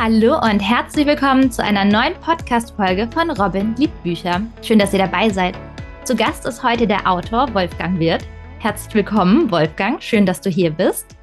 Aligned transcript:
Hallo 0.00 0.38
und 0.38 0.60
herzlich 0.60 1.06
willkommen 1.06 1.50
zu 1.50 1.60
einer 1.60 1.84
neuen 1.84 2.14
Podcast-Folge 2.20 3.10
von 3.10 3.32
Robin 3.32 3.74
liebt 3.78 4.00
Bücher. 4.04 4.40
Schön, 4.62 4.78
dass 4.78 4.92
ihr 4.92 5.00
dabei 5.00 5.28
seid. 5.28 5.56
Zu 6.04 6.14
Gast 6.14 6.46
ist 6.46 6.62
heute 6.62 6.86
der 6.86 7.04
Autor 7.04 7.52
Wolfgang 7.52 7.98
Wirth. 7.98 8.24
Herzlich 8.60 8.94
willkommen, 8.94 9.50
Wolfgang. 9.50 10.00
Schön, 10.00 10.24
dass 10.24 10.40
du 10.40 10.50
hier 10.50 10.70
bist. 10.70 11.16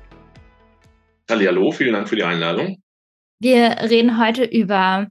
Hallo, 1.29 1.71
vielen 1.71 1.93
Dank 1.93 2.09
für 2.09 2.17
die 2.17 2.25
Einladung. 2.25 2.83
Wir 3.39 3.77
reden 3.89 4.19
heute 4.19 4.43
über 4.43 5.07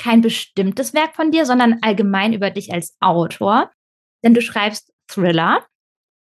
kein 0.00 0.20
bestimmtes 0.20 0.92
Werk 0.92 1.14
von 1.14 1.30
dir, 1.30 1.46
sondern 1.46 1.78
allgemein 1.82 2.32
über 2.32 2.50
dich 2.50 2.72
als 2.72 2.96
Autor. 2.98 3.70
Denn 4.24 4.34
du 4.34 4.40
schreibst 4.40 4.92
Thriller. 5.06 5.64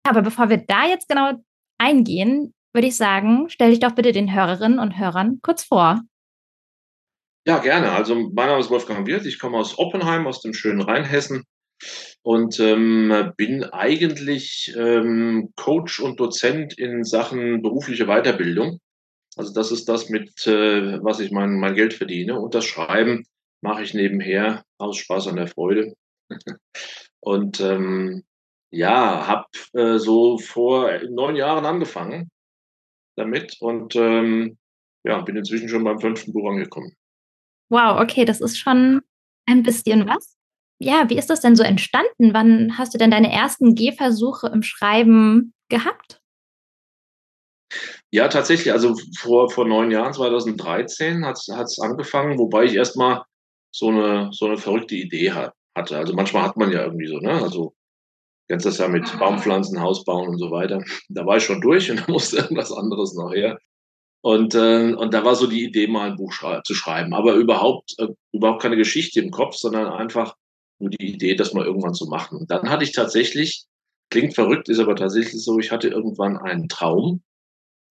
Aber 0.02 0.22
bevor 0.22 0.50
wir 0.50 0.56
da 0.56 0.88
jetzt 0.88 1.08
genau 1.08 1.34
eingehen, 1.78 2.52
würde 2.74 2.88
ich 2.88 2.96
sagen, 2.96 3.48
stell 3.48 3.70
dich 3.70 3.78
doch 3.78 3.92
bitte 3.92 4.10
den 4.10 4.34
Hörerinnen 4.34 4.80
und 4.80 4.98
Hörern 4.98 5.38
kurz 5.40 5.62
vor. 5.62 6.00
Ja, 7.46 7.58
gerne. 7.58 7.92
Also 7.92 8.14
mein 8.14 8.48
Name 8.48 8.60
ist 8.60 8.70
Wolfgang 8.70 9.06
Wirth, 9.06 9.24
ich 9.24 9.38
komme 9.38 9.58
aus 9.58 9.78
Oppenheim, 9.78 10.26
aus 10.26 10.42
dem 10.42 10.52
schönen 10.52 10.82
Rheinhessen 10.82 11.44
und 12.22 12.60
ähm, 12.60 13.32
bin 13.36 13.64
eigentlich 13.64 14.74
ähm, 14.76 15.52
Coach 15.56 16.00
und 16.00 16.20
Dozent 16.20 16.78
in 16.78 17.02
Sachen 17.04 17.62
berufliche 17.62 18.06
Weiterbildung. 18.06 18.80
Also 19.36 19.54
das 19.54 19.72
ist 19.72 19.88
das, 19.88 20.10
mit 20.10 20.46
äh, 20.46 21.02
was 21.02 21.20
ich 21.20 21.30
mein, 21.30 21.58
mein 21.58 21.74
Geld 21.74 21.94
verdiene. 21.94 22.38
Und 22.38 22.54
das 22.54 22.66
Schreiben 22.66 23.24
mache 23.62 23.82
ich 23.82 23.94
nebenher 23.94 24.64
aus 24.78 24.98
Spaß 24.98 25.28
an 25.28 25.36
der 25.36 25.46
Freude. 25.46 25.94
und 27.20 27.60
ähm, 27.60 28.24
ja, 28.70 29.26
habe 29.26 29.46
äh, 29.72 29.98
so 29.98 30.38
vor 30.38 30.90
neun 31.08 31.36
Jahren 31.36 31.64
angefangen 31.64 32.30
damit 33.16 33.56
und 33.60 33.96
ähm, 33.96 34.58
ja, 35.04 35.20
bin 35.22 35.36
inzwischen 35.36 35.68
schon 35.68 35.84
beim 35.84 36.00
fünften 36.00 36.32
Buch 36.32 36.50
angekommen. 36.50 36.94
Wow, 37.70 38.00
okay, 38.00 38.24
das 38.24 38.40
ist 38.40 38.58
schon 38.58 39.00
ein 39.46 39.62
bisschen 39.62 40.06
was. 40.06 40.36
Ja, 40.78 41.08
wie 41.08 41.18
ist 41.18 41.30
das 41.30 41.40
denn 41.40 41.56
so 41.56 41.62
entstanden? 41.62 42.34
Wann 42.34 42.76
hast 42.78 42.94
du 42.94 42.98
denn 42.98 43.10
deine 43.10 43.32
ersten 43.32 43.74
Gehversuche 43.74 44.48
im 44.48 44.62
Schreiben 44.62 45.52
gehabt? 45.68 46.20
Ja, 48.10 48.28
tatsächlich. 48.28 48.72
Also 48.72 48.96
vor, 49.18 49.50
vor 49.50 49.66
neun 49.66 49.90
Jahren, 49.90 50.12
2013, 50.12 51.24
hat 51.24 51.36
es 51.36 51.78
angefangen, 51.78 52.38
wobei 52.38 52.64
ich 52.64 52.74
erstmal 52.74 53.22
so 53.70 53.88
eine, 53.88 54.30
so 54.32 54.46
eine 54.46 54.56
verrückte 54.56 54.96
Idee 54.96 55.32
hat, 55.32 55.54
hatte. 55.76 55.96
Also 55.96 56.14
manchmal 56.14 56.42
hat 56.42 56.56
man 56.56 56.72
ja 56.72 56.82
irgendwie 56.84 57.06
so, 57.06 57.18
ne? 57.18 57.40
Also 57.40 57.74
kennst 58.48 58.66
das 58.66 58.78
ja 58.78 58.88
mit 58.88 59.16
Baumpflanzen, 59.18 59.80
Haus 59.80 60.04
bauen 60.04 60.28
und 60.28 60.38
so 60.38 60.50
weiter. 60.50 60.82
Da 61.08 61.24
war 61.24 61.36
ich 61.36 61.44
schon 61.44 61.60
durch 61.60 61.90
und 61.90 62.00
da 62.06 62.12
musste 62.12 62.38
irgendwas 62.38 62.72
anderes 62.72 63.14
noch 63.14 63.32
her. 63.32 63.60
Und, 64.22 64.54
äh, 64.54 64.92
und 64.92 65.14
da 65.14 65.24
war 65.24 65.34
so 65.34 65.46
die 65.46 65.64
Idee, 65.64 65.86
mal 65.86 66.10
ein 66.10 66.16
Buch 66.16 66.32
schrei 66.32 66.60
zu 66.64 66.74
schreiben. 66.74 67.14
Aber 67.14 67.34
überhaupt, 67.34 67.94
äh, 67.98 68.08
überhaupt 68.32 68.62
keine 68.62 68.76
Geschichte 68.76 69.20
im 69.20 69.30
Kopf, 69.30 69.56
sondern 69.56 69.86
einfach 69.88 70.34
nur 70.78 70.90
die 70.90 71.12
Idee, 71.14 71.34
das 71.34 71.54
mal 71.54 71.64
irgendwann 71.64 71.94
zu 71.94 72.06
machen. 72.06 72.38
Und 72.38 72.50
dann 72.50 72.68
hatte 72.68 72.84
ich 72.84 72.92
tatsächlich, 72.92 73.64
klingt 74.10 74.34
verrückt, 74.34 74.68
ist 74.68 74.78
aber 74.78 74.96
tatsächlich 74.96 75.42
so, 75.42 75.58
ich 75.58 75.70
hatte 75.70 75.88
irgendwann 75.88 76.36
einen 76.36 76.68
Traum 76.68 77.22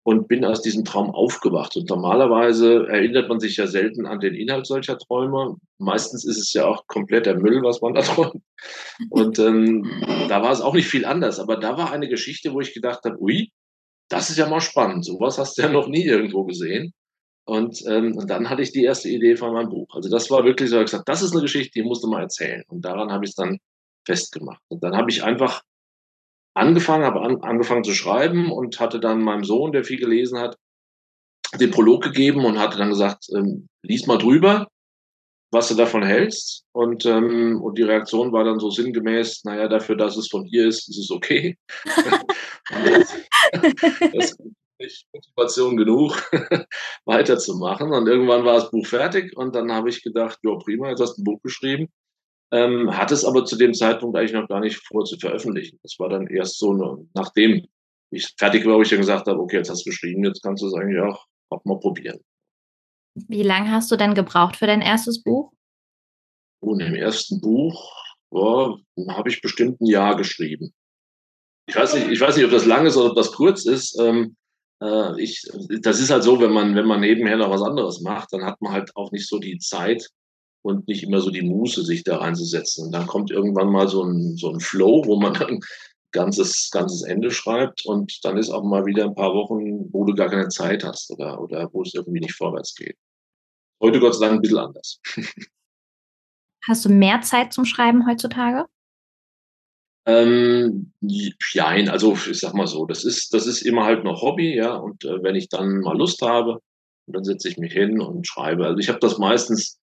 und 0.04 0.28
bin 0.28 0.46
aus 0.46 0.62
diesem 0.62 0.86
Traum 0.86 1.10
aufgewacht. 1.10 1.76
Und 1.76 1.90
normalerweise 1.90 2.88
erinnert 2.88 3.28
man 3.28 3.40
sich 3.40 3.58
ja 3.58 3.66
selten 3.66 4.06
an 4.06 4.20
den 4.20 4.36
Inhalt 4.36 4.68
solcher 4.68 5.00
Träume. 5.00 5.56
Meistens 5.80 6.26
ist 6.26 6.38
es 6.38 6.54
ja 6.54 6.66
auch 6.66 6.86
kompletter 6.86 7.36
Müll, 7.36 7.64
was 7.64 7.82
man 7.82 7.96
da 7.96 8.02
träumt. 8.04 8.44
Und 9.10 9.40
ähm, 9.40 10.04
da 10.30 10.44
war 10.44 10.52
es 10.52 10.62
auch 10.62 10.76
nicht 10.76 10.88
viel 10.88 11.06
anders. 11.06 11.40
Aber 11.40 11.58
da 11.58 11.78
war 11.78 11.92
eine 11.92 12.08
Geschichte, 12.08 12.54
wo 12.54 12.62
ich 12.62 12.74
gedacht 12.74 13.00
habe, 13.04 13.20
ui, 13.20 13.52
das 14.10 14.30
ist 14.30 14.38
ja 14.38 14.48
mal 14.48 14.62
spannend. 14.62 15.06
Sowas 15.06 15.38
hast 15.38 15.58
du 15.58 15.64
ja 15.64 15.70
noch 15.70 15.88
nie 15.88 16.04
irgendwo 16.04 16.44
gesehen. 16.44 16.94
Und, 17.48 17.84
ähm, 17.88 18.18
und 18.18 18.30
dann 18.30 18.50
hatte 18.50 18.64
ich 18.64 18.72
die 18.72 18.84
erste 18.84 19.10
Idee 19.10 19.36
von 19.36 19.54
meinem 19.54 19.70
Buch. 19.70 19.88
Also 19.94 20.10
das 20.10 20.32
war 20.32 20.46
wirklich 20.46 20.70
so, 20.70 20.78
ich 20.78 20.86
gesagt, 20.86 21.08
das 21.08 21.22
ist 21.22 21.32
eine 21.34 21.42
Geschichte, 21.42 21.80
die 21.80 21.84
musst 21.84 22.04
du 22.04 22.08
mal 22.08 22.22
erzählen. 22.22 22.64
Und 22.68 22.84
daran 22.84 23.12
habe 23.12 23.24
ich 23.26 23.32
es 23.32 23.36
dann 23.36 23.60
festgemacht. 24.06 24.62
Und 24.68 24.84
dann 24.84 24.96
habe 24.96 25.12
ich 25.12 25.24
einfach 25.24 25.62
angefangen, 26.56 27.06
habe 27.06 27.22
an, 27.22 27.42
angefangen 27.42 27.84
zu 27.84 27.94
schreiben 27.94 28.52
und 28.52 28.80
hatte 28.80 29.00
dann 29.00 29.22
meinem 29.22 29.44
Sohn, 29.44 29.72
der 29.72 29.84
viel 29.84 30.00
gelesen 30.00 30.40
hat, 30.40 30.58
den 31.60 31.72
Prolog 31.72 32.04
gegeben 32.04 32.46
und 32.46 32.58
hatte 32.60 32.78
dann 32.78 32.90
gesagt, 32.90 33.28
ähm, 33.36 33.68
lies 33.84 34.08
mal 34.08 34.18
drüber, 34.18 34.68
was 35.56 35.70
du 35.70 35.76
davon 35.76 36.04
hältst. 36.04 36.66
Und, 36.74 37.06
ähm, 37.06 37.62
und 37.62 37.78
die 37.78 37.84
Reaktion 37.84 38.32
war 38.34 38.44
dann 38.44 38.60
so 38.60 38.70
sinngemäß, 38.70 39.46
naja, 39.46 39.68
dafür, 39.68 39.96
dass 39.96 40.18
es 40.18 40.28
von 40.28 40.46
dir 40.46 40.68
ist, 40.68 40.90
ist 40.90 41.00
es 41.00 41.10
okay. 41.10 41.58
das, 42.70 43.16
das 44.14 44.38
ist 44.78 45.06
Motivation 45.14 45.78
genug, 45.78 46.30
weiterzumachen. 47.06 47.94
Und 47.94 48.08
irgendwann 48.08 48.44
war 48.44 48.56
das 48.56 48.70
Buch 48.70 48.86
fertig 48.86 49.36
und 49.38 49.56
dann 49.56 49.72
habe 49.72 49.90
ich 49.90 50.04
gedacht, 50.04 50.38
ja 50.44 50.56
prima, 50.58 50.90
jetzt 50.90 51.00
hast 51.00 51.18
du 51.18 51.22
ein 51.22 51.24
Buch 51.24 51.42
geschrieben. 51.42 51.88
Ähm, 52.52 52.96
hat 52.96 53.12
es 53.12 53.26
aber 53.26 53.46
zu 53.46 53.56
dem 53.56 53.74
Zeitpunkt 53.74 54.18
eigentlich 54.18 54.34
noch 54.34 54.48
gar 54.48 54.60
nicht 54.60 54.78
vor 54.86 55.06
zu 55.06 55.18
veröffentlichen. 55.18 55.80
Das 55.82 55.96
war 55.98 56.10
dann 56.10 56.28
erst 56.28 56.60
so, 56.60 56.72
eine, 56.72 57.08
nachdem 57.14 57.66
ich 58.12 58.34
fertig 58.38 58.66
war, 58.66 58.78
wo 58.78 58.82
ich 58.82 58.90
dann 58.90 59.00
gesagt 59.00 59.28
habe, 59.28 59.40
okay, 59.40 59.58
jetzt 59.58 59.70
hast 59.70 59.86
du 59.86 59.90
geschrieben, 59.90 60.24
jetzt 60.26 60.44
kannst 60.44 60.62
du 60.62 60.68
es 60.68 60.74
eigentlich 60.74 61.02
auch, 61.02 61.26
auch 61.50 61.64
mal 61.66 61.80
probieren. 61.80 62.20
Wie 63.16 63.44
lange 63.44 63.72
hast 63.72 63.90
du 63.92 63.96
denn 63.96 64.14
gebraucht 64.14 64.58
für 64.58 64.68
dein 64.68 64.82
erstes 64.82 65.24
Buch? 65.24 65.52
Und 66.60 66.82
im 66.82 66.96
ersten 66.96 67.40
Buch 67.40 67.94
oh, 68.30 68.78
habe 69.10 69.30
ich 69.30 69.42
bestimmt 69.42 69.80
ein 69.82 69.88
Jahr 69.88 70.18
geschrieben. 70.18 70.74
Ich 71.68 71.76
weiß 71.76 71.96
nicht, 71.96 72.10
ich 72.10 72.20
weiß 72.20 72.36
nicht, 72.36 72.46
ob 72.46 72.52
das 72.52 72.66
lang 72.66 72.86
ist 72.86 72.98
oder 72.98 73.12
ob 73.12 73.16
das 73.16 73.32
kurz 73.32 73.66
ist. 73.66 73.98
Ähm, 74.00 74.36
äh, 74.82 75.20
ich, 75.22 75.48
das 75.82 76.00
ist 76.00 76.12
halt 76.12 76.24
so, 76.24 76.40
wenn 76.40 76.52
man, 76.52 76.76
wenn 76.76 76.86
man 76.86 77.00
nebenher 77.00 77.38
noch 77.38 77.50
was 77.50 77.62
anderes 77.62 78.02
macht, 78.02 78.34
dann 78.34 78.44
hat 78.44 78.62
man 78.62 78.74
halt 78.74 78.96
auch 78.96 79.12
nicht 79.12 79.28
so 79.28 79.40
die 79.40 79.58
Zeit 79.60 80.08
und 80.62 80.88
nicht 80.88 81.04
immer 81.04 81.22
so 81.22 81.30
die 81.30 81.42
Muße, 81.42 81.84
sich 81.84 82.04
da 82.04 82.18
reinzusetzen. 82.18 82.88
Und 82.88 82.92
dann 82.92 83.08
kommt 83.08 83.32
irgendwann 83.32 83.70
mal 83.70 83.88
so 83.88 84.04
ein, 84.04 84.36
so 84.36 84.52
ein 84.52 84.60
Flow, 84.60 85.04
wo 85.06 85.20
man 85.20 85.34
dann 85.34 85.60
ganzes, 86.16 86.72
ganzes 86.72 87.04
Ende 87.04 87.30
schreibt 87.30 87.86
und 87.86 88.24
dann 88.24 88.38
ist 88.38 88.50
auch 88.50 88.64
mal 88.64 88.86
wieder 88.86 89.04
ein 89.04 89.14
paar 89.14 89.34
Wochen, 89.34 89.94
wo 89.94 90.06
du 90.06 90.16
gar 90.16 90.30
keine 90.30 90.48
Zeit 90.48 90.84
hast 90.84 91.12
oder, 91.12 91.40
oder 91.40 91.70
wo 91.74 91.84
es 91.84 91.94
irgendwie 91.94 92.22
nicht 92.22 92.34
vorwärts 92.34 92.74
geht. 92.74 92.98
Heute 93.82 94.00
Gott 94.00 94.16
sei 94.16 94.26
Dank 94.26 94.40
ein 94.40 94.42
bisschen 94.42 94.58
anders. 94.58 95.02
Hast 96.68 96.86
du 96.86 96.90
mehr 96.90 97.22
Zeit 97.22 97.54
zum 97.54 97.66
Schreiben 97.66 98.08
heutzutage? 98.08 98.66
Ähm, 100.08 100.94
nein, 101.02 101.90
also 101.90 102.14
ich 102.14 102.40
sag 102.40 102.54
mal 102.54 102.68
so, 102.68 102.86
das 102.86 103.04
ist, 103.04 103.34
das 103.34 103.46
ist 103.46 103.62
immer 103.62 103.86
halt 103.86 104.04
noch 104.04 104.22
Hobby, 104.22 104.56
ja. 104.56 104.76
Und 104.76 105.04
äh, 105.04 105.22
wenn 105.22 105.36
ich 105.36 105.50
dann 105.50 105.82
mal 105.82 105.98
Lust 105.98 106.22
habe, 106.22 106.60
dann 107.08 107.24
setze 107.24 107.50
ich 107.50 107.58
mich 107.58 107.74
hin 107.74 108.00
und 108.00 108.26
schreibe. 108.28 108.66
Also 108.66 108.80
ich 108.80 108.90
habe 108.90 109.00
das 109.00 109.18
meistens, 109.18 109.80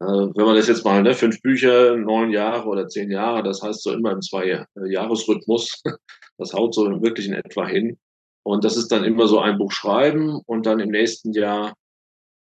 wenn 0.00 0.44
man 0.44 0.56
das 0.56 0.68
jetzt 0.68 0.84
mal, 0.84 1.02
ne, 1.02 1.14
fünf 1.14 1.40
Bücher, 1.40 1.96
neun 1.96 2.30
Jahre 2.30 2.68
oder 2.68 2.88
zehn 2.88 3.10
Jahre, 3.10 3.42
das 3.42 3.62
heißt 3.62 3.82
so 3.82 3.92
immer 3.92 4.12
im 4.12 4.20
Zwei-Jahres-Rhythmus. 4.20 5.82
Das 6.36 6.52
haut 6.52 6.74
so 6.74 6.82
wirklich 7.00 7.28
in 7.28 7.34
etwa 7.34 7.64
hin. 7.64 7.96
Und 8.42 8.64
das 8.64 8.76
ist 8.76 8.90
dann 8.90 9.04
immer 9.04 9.28
so 9.28 9.38
ein 9.38 9.56
Buch 9.56 9.70
schreiben 9.70 10.40
und 10.46 10.66
dann 10.66 10.80
im 10.80 10.88
nächsten 10.88 11.32
Jahr 11.32 11.74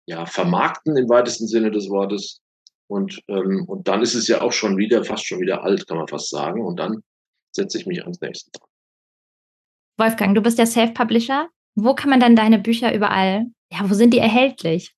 ja 0.07 0.27
vermarkten 0.27 0.95
im 0.99 1.09
weitesten 1.09 1.47
Sinne 1.47 1.71
des 1.71 1.89
Wortes 1.89 2.43
und, 2.89 3.23
ähm, 3.29 3.65
und 3.69 3.87
dann 3.87 4.03
ist 4.03 4.15
es 4.15 4.27
ja 4.29 4.41
auch 4.41 4.53
schon 4.53 4.77
wieder, 4.79 5.05
fast 5.05 5.27
schon 5.27 5.41
wieder 5.41 5.63
alt, 5.63 5.87
kann 5.87 5.99
man 5.99 6.09
fast 6.09 6.31
sagen. 6.31 6.65
Und 6.65 6.81
dann 6.81 7.03
setze 7.55 7.79
ich 7.79 7.87
mich 7.87 8.03
ans 8.03 8.21
nächste. 8.21 8.51
Wolfgang, 9.99 10.35
du 10.35 10.41
bist 10.41 10.59
ja 10.59 10.67
Self-Publisher. 10.67 11.49
Wo 11.75 11.95
kann 11.95 12.11
man 12.11 12.19
dann 12.19 12.35
deine 12.35 12.59
Bücher 12.59 12.95
überall, 12.95 13.47
ja, 13.71 13.89
wo 13.89 13.95
sind 13.95 14.15
die 14.15 14.19
erhältlich? 14.19 14.95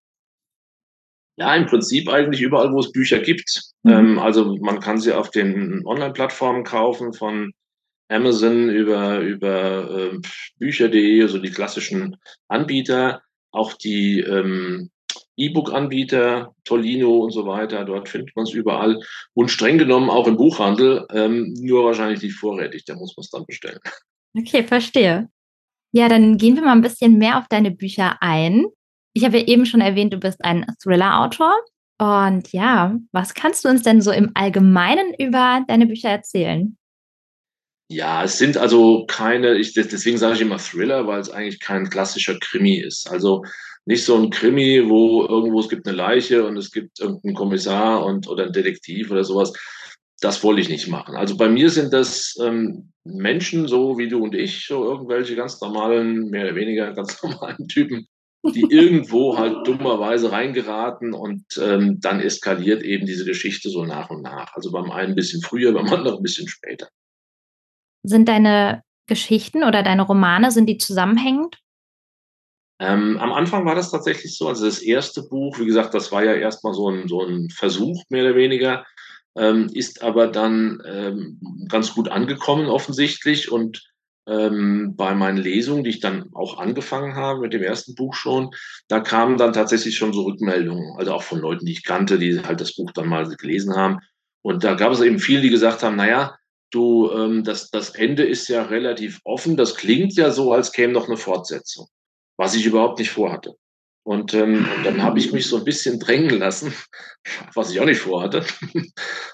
Ja, 1.40 1.54
im 1.54 1.64
Prinzip 1.64 2.06
eigentlich 2.10 2.42
überall, 2.42 2.70
wo 2.70 2.80
es 2.80 2.92
Bücher 2.92 3.18
gibt. 3.18 3.62
Mhm. 3.82 3.92
Ähm, 3.92 4.18
also 4.18 4.56
man 4.60 4.78
kann 4.78 5.00
sie 5.00 5.14
auf 5.14 5.30
den 5.30 5.82
Online-Plattformen 5.86 6.64
kaufen, 6.64 7.14
von 7.14 7.52
Amazon 8.08 8.68
über, 8.68 9.20
über 9.20 9.90
äh, 9.90 10.18
Bücher.de, 10.58 11.22
also 11.22 11.38
die 11.38 11.50
klassischen 11.50 12.16
Anbieter. 12.48 13.22
Auch 13.52 13.72
die 13.72 14.20
ähm, 14.20 14.90
E-Book-Anbieter, 15.36 16.54
Tolino 16.64 17.20
und 17.20 17.30
so 17.30 17.46
weiter. 17.46 17.86
Dort 17.86 18.10
findet 18.10 18.36
man 18.36 18.44
es 18.44 18.52
überall 18.52 19.00
und 19.32 19.50
streng 19.50 19.78
genommen 19.78 20.10
auch 20.10 20.26
im 20.26 20.36
Buchhandel, 20.36 21.06
ähm, 21.10 21.54
nur 21.58 21.86
wahrscheinlich 21.86 22.22
nicht 22.22 22.36
vorrätig. 22.36 22.84
Da 22.84 22.96
muss 22.96 23.16
man 23.16 23.22
es 23.22 23.30
dann 23.30 23.46
bestellen. 23.46 23.78
Okay, 24.36 24.62
verstehe. 24.62 25.30
Ja, 25.92 26.08
dann 26.08 26.36
gehen 26.36 26.54
wir 26.54 26.62
mal 26.62 26.72
ein 26.72 26.82
bisschen 26.82 27.16
mehr 27.16 27.38
auf 27.38 27.48
deine 27.48 27.70
Bücher 27.70 28.18
ein. 28.20 28.66
Ich 29.12 29.24
habe 29.24 29.38
ja 29.38 29.46
eben 29.46 29.66
schon 29.66 29.80
erwähnt, 29.80 30.12
du 30.12 30.18
bist 30.18 30.44
ein 30.44 30.66
Thriller-Autor. 30.82 31.52
Und 31.98 32.52
ja, 32.52 32.96
was 33.12 33.34
kannst 33.34 33.64
du 33.64 33.68
uns 33.68 33.82
denn 33.82 34.00
so 34.00 34.10
im 34.10 34.30
Allgemeinen 34.34 35.12
über 35.18 35.62
deine 35.68 35.86
Bücher 35.86 36.08
erzählen? 36.08 36.78
Ja, 37.88 38.22
es 38.24 38.38
sind 38.38 38.56
also 38.56 39.04
keine, 39.06 39.58
ich, 39.58 39.74
deswegen 39.74 40.16
sage 40.16 40.34
ich 40.34 40.40
immer 40.40 40.58
Thriller, 40.58 41.06
weil 41.06 41.20
es 41.20 41.28
eigentlich 41.28 41.60
kein 41.60 41.90
klassischer 41.90 42.38
Krimi 42.38 42.76
ist. 42.76 43.10
Also 43.10 43.44
nicht 43.84 44.04
so 44.04 44.16
ein 44.16 44.30
Krimi, 44.30 44.88
wo 44.88 45.26
irgendwo 45.26 45.60
es 45.60 45.68
gibt 45.68 45.86
eine 45.86 45.96
Leiche 45.96 46.46
und 46.46 46.56
es 46.56 46.70
gibt 46.70 47.00
irgendeinen 47.00 47.34
Kommissar 47.34 48.04
und 48.04 48.28
oder 48.28 48.46
ein 48.46 48.52
Detektiv 48.52 49.10
oder 49.10 49.24
sowas. 49.24 49.52
Das 50.20 50.42
wollte 50.44 50.60
ich 50.60 50.68
nicht 50.68 50.88
machen. 50.88 51.16
Also 51.16 51.36
bei 51.36 51.48
mir 51.48 51.68
sind 51.68 51.92
das 51.92 52.36
ähm, 52.40 52.92
Menschen, 53.04 53.66
so 53.66 53.98
wie 53.98 54.08
du 54.08 54.22
und 54.22 54.34
ich, 54.34 54.66
so 54.66 54.84
irgendwelche 54.84 55.34
ganz 55.34 55.60
normalen, 55.60 56.30
mehr 56.30 56.44
oder 56.44 56.54
weniger 56.54 56.92
ganz 56.92 57.22
normalen 57.22 57.68
Typen, 57.68 58.06
die 58.42 58.66
irgendwo 58.70 59.36
halt 59.36 59.66
dummerweise 59.66 60.32
reingeraten 60.32 61.12
und 61.12 61.44
ähm, 61.60 62.00
dann 62.00 62.20
eskaliert 62.20 62.82
eben 62.82 63.06
diese 63.06 63.24
Geschichte 63.24 63.68
so 63.68 63.84
nach 63.84 64.10
und 64.10 64.22
nach. 64.22 64.54
Also 64.54 64.72
beim 64.72 64.90
einen 64.90 65.10
ein 65.10 65.14
bisschen 65.14 65.42
früher, 65.42 65.72
beim 65.72 65.88
anderen 65.92 66.18
ein 66.18 66.22
bisschen 66.22 66.48
später. 66.48 66.88
Sind 68.02 68.28
deine 68.28 68.82
Geschichten 69.06 69.62
oder 69.62 69.82
deine 69.82 70.02
Romane, 70.02 70.50
sind 70.50 70.66
die 70.66 70.78
zusammenhängend? 70.78 71.58
Ähm, 72.80 73.18
am 73.18 73.32
Anfang 73.32 73.66
war 73.66 73.74
das 73.74 73.90
tatsächlich 73.90 74.38
so. 74.38 74.48
Also 74.48 74.64
das 74.64 74.80
erste 74.80 75.22
Buch, 75.22 75.58
wie 75.58 75.66
gesagt, 75.66 75.92
das 75.92 76.10
war 76.10 76.24
ja 76.24 76.32
erstmal 76.32 76.72
so 76.72 76.88
ein, 76.88 77.08
so 77.08 77.22
ein 77.22 77.50
Versuch, 77.50 78.02
mehr 78.08 78.24
oder 78.24 78.36
weniger, 78.36 78.86
ähm, 79.36 79.68
ist 79.74 80.02
aber 80.02 80.28
dann 80.28 80.82
ähm, 80.86 81.66
ganz 81.68 81.92
gut 81.92 82.08
angekommen 82.08 82.66
offensichtlich. 82.68 83.52
Und 83.52 83.89
ähm, 84.30 84.94
bei 84.96 85.14
meinen 85.14 85.38
Lesungen, 85.38 85.82
die 85.82 85.90
ich 85.90 86.00
dann 86.00 86.30
auch 86.34 86.58
angefangen 86.58 87.16
habe 87.16 87.40
mit 87.40 87.52
dem 87.52 87.62
ersten 87.62 87.96
Buch 87.96 88.14
schon, 88.14 88.50
da 88.86 89.00
kamen 89.00 89.36
dann 89.36 89.52
tatsächlich 89.52 89.96
schon 89.96 90.12
so 90.12 90.22
Rückmeldungen, 90.22 90.96
also 90.98 91.12
auch 91.12 91.24
von 91.24 91.40
Leuten, 91.40 91.66
die 91.66 91.72
ich 91.72 91.84
kannte, 91.84 92.18
die 92.18 92.40
halt 92.40 92.60
das 92.60 92.76
Buch 92.76 92.92
dann 92.92 93.08
mal 93.08 93.26
gelesen 93.28 93.74
haben. 93.74 93.98
Und 94.42 94.62
da 94.62 94.74
gab 94.74 94.92
es 94.92 95.00
eben 95.00 95.18
viele, 95.18 95.42
die 95.42 95.50
gesagt 95.50 95.82
haben, 95.82 95.96
naja, 95.96 96.36
du, 96.70 97.10
ähm, 97.10 97.42
das, 97.42 97.70
das 97.70 97.90
Ende 97.90 98.24
ist 98.24 98.48
ja 98.48 98.62
relativ 98.62 99.20
offen, 99.24 99.56
das 99.56 99.74
klingt 99.74 100.14
ja 100.14 100.30
so, 100.30 100.52
als 100.52 100.72
käme 100.72 100.92
noch 100.92 101.08
eine 101.08 101.16
Fortsetzung, 101.16 101.88
was 102.36 102.54
ich 102.54 102.64
überhaupt 102.64 103.00
nicht 103.00 103.10
vorhatte. 103.10 103.56
Und, 104.06 104.32
ähm, 104.32 104.66
und 104.76 104.86
dann 104.86 105.02
habe 105.02 105.18
ich 105.18 105.32
mich 105.32 105.46
so 105.46 105.58
ein 105.58 105.64
bisschen 105.64 105.98
drängen 105.98 106.38
lassen, 106.38 106.72
was 107.54 107.72
ich 107.72 107.80
auch 107.80 107.86
nicht 107.86 108.00
vorhatte. 108.00 108.44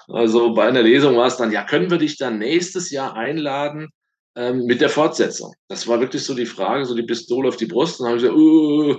Also 0.09 0.53
bei 0.53 0.65
einer 0.65 0.83
Lesung 0.83 1.17
war 1.17 1.27
es 1.27 1.35
dann, 1.35 1.51
ja, 1.51 1.65
können 1.65 1.91
wir 1.91 1.97
dich 1.97 2.17
dann 2.17 2.37
nächstes 2.37 2.91
Jahr 2.91 3.17
einladen 3.17 3.89
ähm, 4.37 4.65
mit 4.65 4.79
der 4.79 4.89
Fortsetzung? 4.89 5.53
Das 5.67 5.87
war 5.87 5.99
wirklich 5.99 6.23
so 6.23 6.33
die 6.33 6.45
Frage, 6.45 6.85
so 6.85 6.95
die 6.95 7.03
Pistole 7.03 7.49
auf 7.49 7.57
die 7.57 7.65
Brust. 7.65 7.99
Und 7.99 8.05
dann 8.05 8.13
habe 8.13 8.17
ich 8.17 8.23
gesagt, 8.23 8.37
uh, 8.37 8.97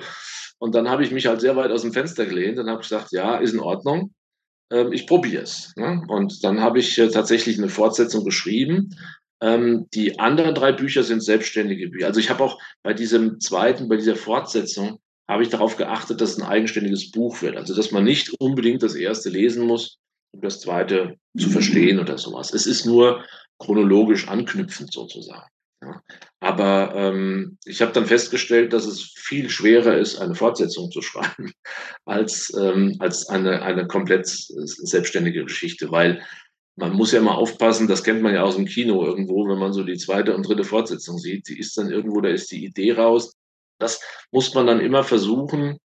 und 0.58 0.74
dann 0.74 0.90
habe 0.90 1.04
ich 1.04 1.12
mich 1.12 1.26
halt 1.26 1.40
sehr 1.40 1.56
weit 1.56 1.70
aus 1.70 1.82
dem 1.82 1.92
Fenster 1.92 2.26
gelehnt 2.26 2.58
und 2.58 2.68
habe 2.68 2.80
gesagt, 2.80 3.12
ja, 3.12 3.36
ist 3.36 3.54
in 3.54 3.60
Ordnung. 3.60 4.12
Ähm, 4.70 4.92
ich 4.92 5.06
probiere 5.06 5.44
es. 5.44 5.72
Ne? 5.76 6.02
Und 6.08 6.42
dann 6.44 6.60
habe 6.60 6.80
ich 6.80 6.98
äh, 6.98 7.08
tatsächlich 7.08 7.58
eine 7.58 7.68
Fortsetzung 7.68 8.24
geschrieben. 8.24 8.96
Ähm, 9.40 9.86
die 9.94 10.18
anderen 10.18 10.54
drei 10.54 10.72
Bücher 10.72 11.04
sind 11.04 11.22
selbstständige 11.22 11.88
Bücher. 11.88 12.06
Also 12.06 12.18
ich 12.18 12.28
habe 12.28 12.42
auch 12.42 12.60
bei 12.82 12.92
diesem 12.92 13.38
zweiten, 13.40 13.88
bei 13.88 13.96
dieser 13.96 14.16
Fortsetzung, 14.16 14.98
habe 15.30 15.42
ich 15.42 15.50
darauf 15.50 15.76
geachtet, 15.76 16.20
dass 16.20 16.30
es 16.30 16.38
ein 16.38 16.48
eigenständiges 16.48 17.10
Buch 17.10 17.42
wird. 17.42 17.56
Also 17.56 17.74
dass 17.74 17.92
man 17.92 18.02
nicht 18.02 18.34
unbedingt 18.40 18.82
das 18.82 18.94
erste 18.94 19.28
lesen 19.28 19.66
muss, 19.66 19.98
um 20.32 20.40
das 20.40 20.60
zweite 20.60 21.16
zu 21.38 21.50
verstehen 21.50 22.00
oder 22.00 22.18
sowas. 22.18 22.52
Es 22.52 22.66
ist 22.66 22.86
nur 22.86 23.24
chronologisch 23.58 24.28
anknüpfend 24.28 24.92
sozusagen. 24.92 25.48
Ja. 25.82 26.02
Aber 26.40 26.92
ähm, 26.94 27.58
ich 27.64 27.82
habe 27.82 27.92
dann 27.92 28.06
festgestellt, 28.06 28.72
dass 28.72 28.84
es 28.84 29.12
viel 29.16 29.48
schwerer 29.48 29.96
ist, 29.96 30.18
eine 30.18 30.34
Fortsetzung 30.34 30.90
zu 30.90 31.02
schreiben, 31.02 31.52
als, 32.04 32.52
ähm, 32.58 32.96
als 32.98 33.28
eine, 33.28 33.62
eine 33.62 33.86
komplett 33.86 34.26
selbstständige 34.26 35.44
Geschichte, 35.44 35.90
weil 35.90 36.22
man 36.76 36.92
muss 36.92 37.12
ja 37.12 37.20
mal 37.20 37.34
aufpassen, 37.34 37.88
das 37.88 38.04
kennt 38.04 38.22
man 38.22 38.34
ja 38.34 38.42
aus 38.44 38.54
dem 38.54 38.66
Kino 38.66 39.04
irgendwo, 39.04 39.48
wenn 39.48 39.58
man 39.58 39.72
so 39.72 39.82
die 39.82 39.98
zweite 39.98 40.34
und 40.34 40.46
dritte 40.46 40.62
Fortsetzung 40.62 41.18
sieht, 41.18 41.48
die 41.48 41.58
ist 41.58 41.76
dann 41.76 41.90
irgendwo, 41.90 42.20
da 42.20 42.28
ist 42.28 42.50
die 42.52 42.64
Idee 42.64 42.92
raus. 42.92 43.32
Das 43.80 44.00
muss 44.30 44.54
man 44.54 44.66
dann 44.66 44.80
immer 44.80 45.02
versuchen, 45.02 45.78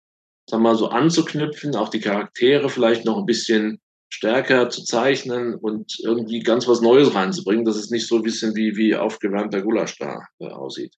sagen 0.48 0.62
wir 0.62 0.70
mal 0.70 0.76
so 0.76 0.88
anzuknüpfen, 0.88 1.76
auch 1.76 1.88
die 1.88 2.00
Charaktere 2.00 2.68
vielleicht 2.68 3.06
noch 3.06 3.18
ein 3.18 3.26
bisschen 3.26 3.80
stärker 4.12 4.68
zu 4.68 4.84
zeichnen 4.84 5.54
und 5.54 5.98
irgendwie 6.00 6.40
ganz 6.40 6.68
was 6.68 6.82
Neues 6.82 7.14
reinzubringen, 7.14 7.64
dass 7.64 7.76
es 7.76 7.90
nicht 7.90 8.06
so 8.06 8.16
ein 8.16 8.22
bisschen 8.22 8.54
wie, 8.54 8.76
wie 8.76 8.94
aufgewärmter 8.94 9.62
Gulasch 9.62 9.96
da 9.98 10.26
äh, 10.38 10.48
aussieht. 10.48 10.94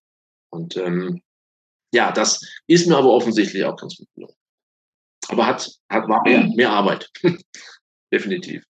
Und 0.50 0.76
ähm, 0.76 1.22
ja, 1.92 2.10
das 2.10 2.40
ist 2.66 2.88
mir 2.88 2.96
aber 2.96 3.10
offensichtlich 3.10 3.64
auch 3.64 3.76
ganz 3.76 3.96
gut 3.96 4.08
gelungen. 4.16 4.34
Aber 5.28 5.46
hat, 5.46 5.70
hat 5.88 6.08
war 6.08 6.22
mehr, 6.24 6.50
mehr 6.56 6.70
Arbeit. 6.70 7.08
Definitiv. 8.12 8.64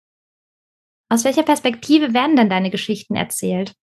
Aus 1.10 1.24
welcher 1.24 1.42
Perspektive 1.42 2.14
werden 2.14 2.36
denn 2.36 2.48
deine 2.48 2.70
Geschichten 2.70 3.16
erzählt? 3.16 3.74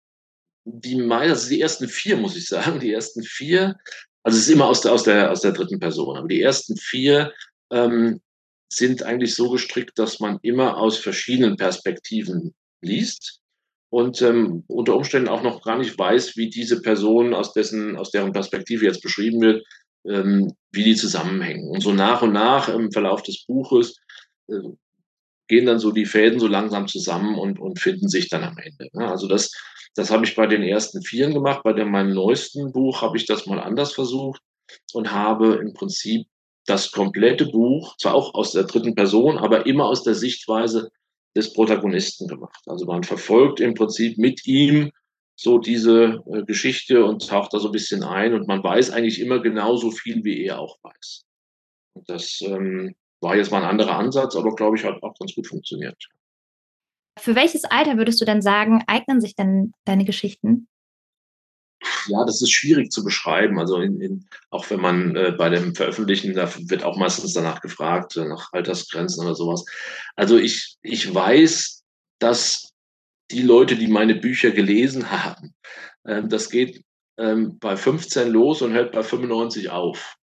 Die, 0.65 1.01
also 1.03 1.51
die 1.51 1.61
ersten 1.61 1.87
vier, 1.87 2.17
muss 2.17 2.35
ich 2.35 2.49
sagen, 2.49 2.81
die 2.81 2.93
ersten 2.93 3.23
vier, 3.23 3.77
also 4.23 4.39
es 4.39 4.45
ist 4.45 4.55
immer 4.55 4.69
aus 4.69 4.81
der, 4.81 4.93
aus 4.95 5.03
der, 5.03 5.31
aus 5.31 5.43
der 5.43 5.53
dritten 5.53 5.79
Person, 5.79 6.17
aber 6.17 6.29
die 6.29 6.41
ersten 6.41 6.77
vier 6.79 7.35
ähm, 7.71 8.23
sind 8.69 9.03
eigentlich 9.03 9.35
so 9.35 9.51
gestrickt, 9.51 9.99
dass 9.99 10.21
man 10.21 10.39
immer 10.43 10.77
aus 10.77 10.99
verschiedenen 10.99 11.57
Perspektiven 11.57 12.55
liest 12.83 13.41
und 13.91 14.21
ähm, 14.23 14.65
unter 14.67 14.97
Umständen 14.97 15.29
auch 15.29 15.43
noch 15.43 15.63
gar 15.63 15.79
nicht 15.79 15.99
weiß, 15.99 16.37
wie 16.37 16.51
diese 16.51 16.83
Person 16.83 17.35
aus 17.35 17.53
dessen, 17.53 17.97
aus 17.97 18.11
deren 18.11 18.33
Perspektive 18.33 18.85
jetzt 18.85 19.03
beschrieben 19.03 19.41
wird, 19.41 19.65
ähm, 20.07 20.53
wie 20.73 20.85
die 20.85 20.97
zusammenhängen. 20.97 21.69
Und 21.69 21.81
so 21.81 21.93
nach 21.93 22.23
und 22.23 22.33
nach 22.33 22.69
im 22.69 22.91
Verlauf 22.91 23.23
des 23.23 23.45
Buches 23.47 23.97
äh, 24.49 24.59
gehen 25.49 25.67
dann 25.67 25.79
so 25.79 25.93
die 25.93 26.07
Fäden 26.07 26.41
so 26.41 26.49
langsam 26.49 26.89
zusammen 26.89 27.39
und, 27.39 27.61
und 27.61 27.79
finden 27.79 28.09
sich 28.09 28.29
dann 28.29 28.43
am 28.43 28.59
Ende. 28.59 28.89
Ne? 28.93 29.09
Also 29.09 29.29
das, 29.29 29.53
das 29.95 30.11
habe 30.11 30.25
ich 30.25 30.35
bei 30.35 30.47
den 30.47 30.63
ersten 30.63 31.03
Vieren 31.03 31.35
gemacht. 31.35 31.63
Bei 31.63 31.73
dem, 31.73 31.91
meinem 31.91 32.13
neuesten 32.13 32.73
Buch 32.73 33.03
habe 33.03 33.17
ich 33.17 33.27
das 33.27 33.47
mal 33.47 33.61
anders 33.61 33.93
versucht 33.93 34.43
und 34.93 35.13
habe 35.13 35.55
im 35.57 35.73
Prinzip 35.73 36.27
das 36.67 36.91
komplette 36.91 37.47
Buch, 37.47 37.97
zwar 37.97 38.15
auch 38.15 38.35
aus 38.35 38.53
der 38.53 38.65
dritten 38.65 38.95
Person, 38.95 39.39
aber 39.39 39.67
immer 39.67 39.87
aus 39.87 40.03
der 40.03 40.15
Sichtweise 40.15 40.91
des 41.37 41.53
Protagonisten 41.53 42.29
gemacht. 42.29 42.63
Also 42.67 42.87
man 42.87 43.05
verfolgt 43.05 43.61
im 43.61 43.75
Prinzip 43.75 44.19
mit 44.19 44.47
ihm 44.47 44.91
so 45.37 45.59
diese 45.59 46.23
äh, 46.33 46.43
Geschichte 46.45 47.05
und 47.05 47.29
taucht 47.29 47.53
da 47.53 47.59
so 47.59 47.69
ein 47.69 47.73
bisschen 47.73 48.03
ein 48.03 48.35
und 48.35 48.49
man 48.49 48.63
weiß 48.63 48.91
eigentlich 48.91 49.21
immer 49.21 49.41
genauso 49.41 49.91
viel, 49.91 50.25
wie 50.25 50.45
er 50.45 50.59
auch 50.59 50.79
weiß. 50.83 51.25
Und 51.95 52.09
das 52.09 52.41
ähm, 52.43 52.95
war 53.21 53.37
jetzt 53.37 53.51
mal 53.51 53.63
ein 53.63 53.69
anderer 53.69 53.99
Ansatz, 53.99 54.35
aber 54.35 54.55
glaube 54.55 54.77
ich, 54.77 54.85
hat 54.85 55.03
auch 55.03 55.15
ganz 55.19 55.35
gut 55.35 55.47
funktioniert. 55.47 55.97
Für 57.19 57.35
welches 57.35 57.65
Alter 57.65 57.97
würdest 57.97 58.21
du 58.21 58.25
denn 58.25 58.43
sagen, 58.43 58.83
eignen 58.87 59.21
sich 59.21 59.35
denn 59.35 59.73
deine 59.85 60.05
Geschichten? 60.05 60.69
Ja, 62.09 62.25
das 62.25 62.43
ist 62.43 62.53
schwierig 62.53 62.91
zu 62.91 63.05
beschreiben. 63.05 63.59
Also 63.59 63.81
in, 63.81 64.01
in, 64.01 64.27
auch 64.51 64.69
wenn 64.71 64.81
man 64.81 65.17
äh, 65.17 65.33
bei 65.37 65.49
dem 65.49 65.75
Veröffentlichen, 65.75 66.35
da 66.35 66.51
wird 66.69 66.85
auch 66.85 66.97
meistens 66.97 67.33
danach 67.33 67.61
gefragt, 67.61 68.17
äh, 68.17 68.27
nach 68.27 68.53
Altersgrenzen 68.53 69.25
oder 69.25 69.35
sowas. 69.35 69.65
Also 70.15 70.37
ich, 70.39 70.77
ich 70.83 71.15
weiß, 71.15 71.85
dass 72.19 72.73
die 73.31 73.43
Leute, 73.43 73.77
die 73.77 73.89
meine 73.89 74.15
Bücher 74.15 74.51
gelesen 74.51 75.11
haben, 75.11 75.55
äh, 76.05 76.23
das 76.25 76.51
geht 76.51 76.83
ähm, 77.19 77.59
bei 77.59 77.77
15 77.77 78.31
los 78.31 78.63
und 78.63 78.73
hört 78.73 78.93
bei 78.93 79.03
95 79.03 79.71
auf. 79.71 80.17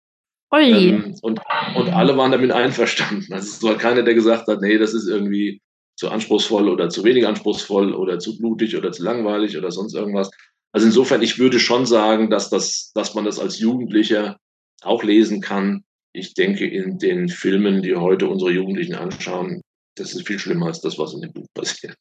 Ähm, 0.95 1.15
und, 1.21 1.41
und 1.75 1.89
alle 1.89 2.15
waren 2.15 2.31
damit 2.31 2.51
einverstanden. 2.51 3.33
Also 3.33 3.47
es 3.47 3.63
war 3.63 3.77
keiner, 3.77 4.03
der 4.03 4.13
gesagt 4.13 4.47
hat, 4.47 4.61
nee, 4.61 4.77
das 4.77 4.93
ist 4.93 5.07
irgendwie 5.07 5.61
zu 5.95 6.09
anspruchsvoll 6.09 6.69
oder 6.69 6.89
zu 6.89 7.03
wenig 7.03 7.27
anspruchsvoll 7.27 7.93
oder 7.93 8.19
zu 8.19 8.37
blutig 8.37 8.75
oder 8.77 8.91
zu 8.91 9.03
langweilig 9.03 9.57
oder 9.57 9.71
sonst 9.71 9.95
irgendwas. 9.95 10.29
Also 10.73 10.87
insofern, 10.87 11.21
ich 11.21 11.37
würde 11.37 11.59
schon 11.59 11.85
sagen, 11.85 12.29
dass, 12.29 12.49
das, 12.49 12.91
dass 12.93 13.13
man 13.13 13.25
das 13.25 13.39
als 13.39 13.59
Jugendlicher 13.59 14.37
auch 14.81 15.03
lesen 15.03 15.39
kann. 15.39 15.83
Ich 16.13 16.33
denke, 16.33 16.67
in 16.67 16.97
den 16.97 17.29
Filmen, 17.29 17.81
die 17.81 17.95
heute 17.95 18.27
unsere 18.27 18.51
Jugendlichen 18.51 18.95
anschauen, 18.95 19.61
das 19.95 20.13
ist 20.13 20.27
viel 20.27 20.39
schlimmer 20.39 20.67
als 20.67 20.81
das, 20.81 20.97
was 20.97 21.13
in 21.13 21.21
dem 21.21 21.31
Buch 21.31 21.45
passiert. 21.53 21.95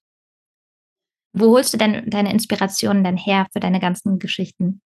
Wo 1.35 1.53
holst 1.55 1.73
du 1.73 1.79
denn 1.79 2.09
deine 2.09 2.33
Inspirationen 2.33 3.05
denn 3.05 3.17
her 3.17 3.47
für 3.53 3.61
deine 3.61 3.81
ganzen 3.81 4.19
Geschichten? 4.19 4.81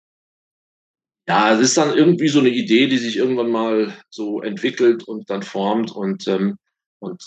Ja, 1.29 1.55
es 1.55 1.61
ist 1.61 1.77
dann 1.77 1.97
irgendwie 1.97 2.29
so 2.29 2.41
eine 2.41 2.49
Idee, 2.49 2.89
die 2.89 2.99
sich 2.99 3.17
irgendwann 3.17 3.51
mal 3.51 3.97
so 4.11 4.43
entwickelt 4.43 5.05
und 5.05 5.31
dann 5.31 5.43
formt. 5.43 5.93
Und, 5.93 6.27
ähm, 6.27 6.57
und 7.01 7.23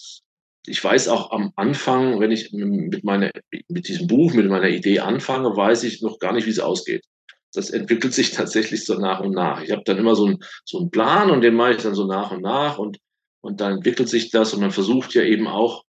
ich 0.67 0.84
weiß 0.84 1.07
auch 1.07 1.31
am 1.31 1.51
Anfang, 1.55 2.19
wenn 2.19 2.31
ich 2.31 2.51
mit, 2.51 3.03
meiner, 3.03 3.31
mit 3.67 3.88
diesem 3.88 4.07
Buch, 4.07 4.34
mit 4.34 4.48
meiner 4.48 4.69
Idee 4.69 5.00
anfange, 5.00 5.55
weiß 5.55 5.84
ich 5.84 6.01
noch 6.01 6.19
gar 6.19 6.34
nicht, 6.34 6.45
wie 6.45 6.51
es 6.51 6.60
ausgeht. 6.60 7.05
Das 7.53 7.69
entwickelt 7.69 8.13
sich 8.13 8.31
tatsächlich 8.34 8.86
so 8.86 9.00
nach 9.00 9.19
und 9.19 9.31
nach. 9.31 9.62
Ich 9.62 9.72
habe 9.72 9.84
dann 9.86 9.98
immer 9.98 10.15
so, 10.15 10.27
ein, 10.27 10.39
so 10.65 10.79
einen 10.79 10.91
Plan 10.91 11.31
und 11.31 11.41
den 11.41 11.55
mache 11.55 11.72
ich 11.72 11.81
dann 11.81 11.95
so 11.95 12.05
nach 12.05 12.31
und 12.31 12.41
nach 12.41 12.77
und, 12.77 12.98
und 13.41 13.62
dann 13.62 13.77
entwickelt 13.77 14.10
sich 14.10 14.31
das 14.31 14.53
und 14.53 14.62
man 14.62 14.72
versucht 14.72 15.13
ja 15.13 15.24
eben 15.24 15.48
auch 15.48 15.84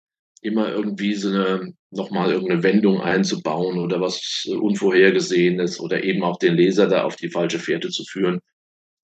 immer 0.41 0.71
irgendwie 0.71 1.15
so 1.15 1.29
eine, 1.29 1.73
nochmal 1.91 2.33
irgendeine 2.33 2.63
Wendung 2.63 3.01
einzubauen 3.01 3.79
oder 3.79 4.01
was 4.01 4.47
Unvorhergesehenes 4.49 5.79
oder 5.79 6.03
eben 6.03 6.25
auch 6.25 6.39
den 6.39 6.55
Leser 6.55 6.89
da 6.89 7.05
auf 7.05 7.17
die 7.17 7.31
falsche 7.31 7.61
Fährte 7.61 7.91
zu 7.91 8.05
führen. 8.05 8.41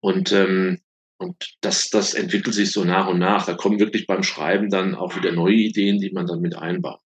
Und 0.01 0.33
ähm, 0.33 0.81
und 1.19 1.57
das, 1.61 1.91
das 1.91 2.15
entwickelt 2.15 2.55
sich 2.55 2.71
so 2.71 2.85
nach 2.85 3.09
und 3.09 3.19
nach. 3.19 3.45
Da 3.45 3.55
kommen 3.55 3.81
wirklich 3.81 4.07
beim 4.07 4.23
Schreiben 4.23 4.71
dann 4.71 4.95
auch 4.95 5.17
wieder 5.17 5.33
neue 5.33 5.55
Ideen, 5.55 6.01
die 6.01 6.11
man 6.13 6.27
dann 6.27 6.41
mit 6.41 6.57
einbaut. 6.57 7.01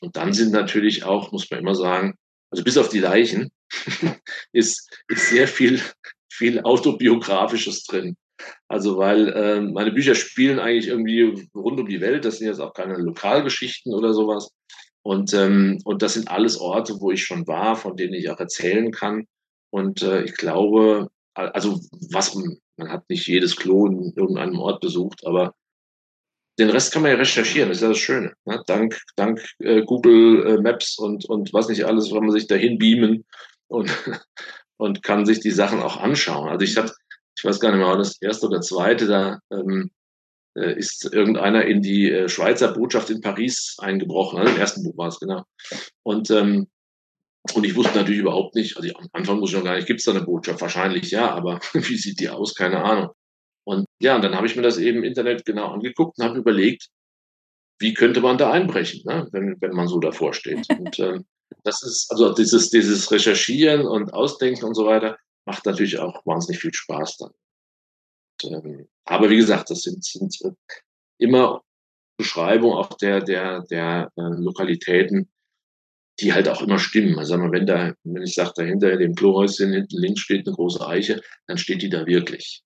Und 0.00 0.16
dann 0.16 0.32
sind 0.32 0.52
natürlich 0.52 1.04
auch, 1.04 1.32
muss 1.32 1.50
man 1.50 1.60
immer 1.60 1.74
sagen, 1.74 2.14
also 2.50 2.64
bis 2.64 2.78
auf 2.78 2.88
die 2.88 3.00
Leichen 3.00 3.50
ist, 4.52 4.90
ist 5.08 5.30
sehr 5.30 5.48
viel, 5.48 5.80
viel 6.32 6.60
autobiografisches 6.60 7.84
drin. 7.84 8.16
Also 8.68 8.96
weil 8.96 9.28
äh, 9.32 9.60
meine 9.60 9.90
Bücher 9.90 10.14
spielen 10.14 10.60
eigentlich 10.60 10.86
irgendwie 10.86 11.48
rund 11.54 11.80
um 11.80 11.88
die 11.88 12.00
Welt. 12.00 12.24
Das 12.24 12.38
sind 12.38 12.46
jetzt 12.46 12.60
auch 12.60 12.72
keine 12.72 12.96
Lokalgeschichten 12.96 13.92
oder 13.92 14.14
sowas. 14.14 14.50
Und, 15.02 15.34
ähm, 15.34 15.80
und 15.84 16.02
das 16.02 16.14
sind 16.14 16.30
alles 16.30 16.58
Orte, 16.58 17.00
wo 17.00 17.10
ich 17.10 17.24
schon 17.24 17.46
war, 17.46 17.74
von 17.76 17.96
denen 17.96 18.14
ich 18.14 18.30
auch 18.30 18.38
erzählen 18.38 18.92
kann. 18.92 19.26
Und 19.70 20.02
äh, 20.02 20.22
ich 20.22 20.34
glaube, 20.34 21.08
also 21.38 21.80
was, 22.10 22.34
man 22.34 22.90
hat 22.90 23.08
nicht 23.08 23.26
jedes 23.26 23.56
Klo 23.56 23.86
in 23.86 24.12
irgendeinem 24.16 24.58
Ort 24.58 24.80
besucht, 24.80 25.26
aber 25.26 25.54
den 26.58 26.70
Rest 26.70 26.92
kann 26.92 27.02
man 27.02 27.12
ja 27.12 27.16
recherchieren, 27.16 27.68
das 27.68 27.78
ist 27.78 27.82
ja 27.82 27.88
das 27.88 27.98
Schöne. 27.98 28.32
Ne? 28.44 28.62
Dank, 28.66 29.00
dank 29.14 29.40
äh, 29.60 29.82
Google 29.82 30.46
äh, 30.46 30.60
Maps 30.60 30.98
und, 30.98 31.24
und 31.26 31.52
was 31.52 31.68
nicht 31.68 31.84
alles, 31.84 32.10
kann 32.10 32.24
man 32.24 32.32
sich 32.32 32.48
dahin 32.48 32.78
beamen 32.78 33.24
und, 33.68 33.90
und 34.76 35.02
kann 35.02 35.24
sich 35.24 35.40
die 35.40 35.52
Sachen 35.52 35.80
auch 35.80 35.98
anschauen. 35.98 36.48
Also 36.48 36.64
ich 36.64 36.76
hatte, 36.76 36.92
ich 37.36 37.44
weiß 37.44 37.60
gar 37.60 37.70
nicht 37.70 37.78
mehr, 37.78 37.96
das 37.96 38.20
erste 38.20 38.46
oder 38.46 38.60
zweite, 38.60 39.06
da 39.06 39.38
ähm, 39.52 39.92
äh, 40.56 40.76
ist 40.76 41.04
irgendeiner 41.12 41.64
in 41.64 41.82
die 41.82 42.10
äh, 42.10 42.28
Schweizer 42.28 42.72
Botschaft 42.72 43.10
in 43.10 43.20
Paris 43.20 43.76
eingebrochen. 43.78 44.40
Also 44.40 44.52
Im 44.52 44.60
ersten 44.60 44.82
Buch 44.82 44.96
war 44.96 45.08
es, 45.08 45.20
genau. 45.20 45.44
Und, 46.02 46.30
ähm, 46.32 46.68
und 47.54 47.64
ich 47.64 47.74
wusste 47.74 47.96
natürlich 47.96 48.20
überhaupt 48.20 48.54
nicht, 48.54 48.76
also 48.76 48.88
am 48.94 49.08
Anfang 49.12 49.40
wusste 49.40 49.56
ich 49.56 49.62
noch 49.62 49.68
gar 49.68 49.76
nicht, 49.76 49.86
gibt 49.86 50.00
es 50.00 50.06
da 50.06 50.12
eine 50.12 50.24
Botschaft? 50.24 50.60
Wahrscheinlich 50.60 51.10
ja, 51.10 51.30
aber 51.30 51.60
wie 51.72 51.96
sieht 51.96 52.20
die 52.20 52.28
aus? 52.28 52.54
Keine 52.54 52.82
Ahnung. 52.82 53.10
Und 53.64 53.86
ja, 54.00 54.16
und 54.16 54.22
dann 54.22 54.34
habe 54.34 54.46
ich 54.46 54.56
mir 54.56 54.62
das 54.62 54.78
eben 54.78 54.98
im 54.98 55.04
Internet 55.04 55.44
genau 55.44 55.72
angeguckt 55.72 56.18
und 56.18 56.24
habe 56.24 56.38
überlegt, 56.38 56.88
wie 57.78 57.94
könnte 57.94 58.20
man 58.20 58.38
da 58.38 58.50
einbrechen, 58.50 59.02
ne, 59.04 59.28
wenn, 59.32 59.56
wenn 59.60 59.72
man 59.72 59.88
so 59.88 60.00
davor 60.00 60.34
steht. 60.34 60.68
Und 60.78 60.98
ähm, 60.98 61.26
das 61.64 61.82
ist, 61.82 62.10
also 62.10 62.34
dieses, 62.34 62.70
dieses 62.70 63.10
Recherchieren 63.10 63.86
und 63.86 64.12
Ausdenken 64.12 64.64
und 64.64 64.74
so 64.74 64.84
weiter, 64.84 65.16
macht 65.46 65.64
natürlich 65.64 65.98
auch 65.98 66.24
wahnsinnig 66.26 66.60
viel 66.60 66.74
Spaß 66.74 67.18
dann. 67.18 67.30
Und, 68.42 68.64
ähm, 68.64 68.88
aber 69.04 69.30
wie 69.30 69.36
gesagt, 69.36 69.70
das 69.70 69.82
sind, 69.82 70.04
sind 70.04 70.36
äh, 70.42 70.50
immer 71.18 71.62
Beschreibungen 72.18 72.76
auch 72.76 72.94
der, 72.94 73.20
der, 73.20 73.62
der 73.62 74.10
äh, 74.16 74.22
Lokalitäten, 74.22 75.30
die 76.20 76.32
halt 76.32 76.48
auch 76.48 76.62
immer 76.62 76.78
stimmen. 76.78 77.18
Also 77.18 77.36
wenn 77.36 77.66
da, 77.66 77.94
wenn 78.04 78.22
ich 78.22 78.34
sage, 78.34 78.52
dahinter 78.56 78.92
in 78.92 78.98
dem 78.98 79.14
Klohäuschen 79.14 79.72
hinten 79.72 80.00
links 80.00 80.20
steht 80.20 80.46
eine 80.46 80.54
große 80.54 80.84
Eiche, 80.86 81.20
dann 81.46 81.58
steht 81.58 81.82
die 81.82 81.88
da 81.88 82.06
wirklich. 82.06 82.62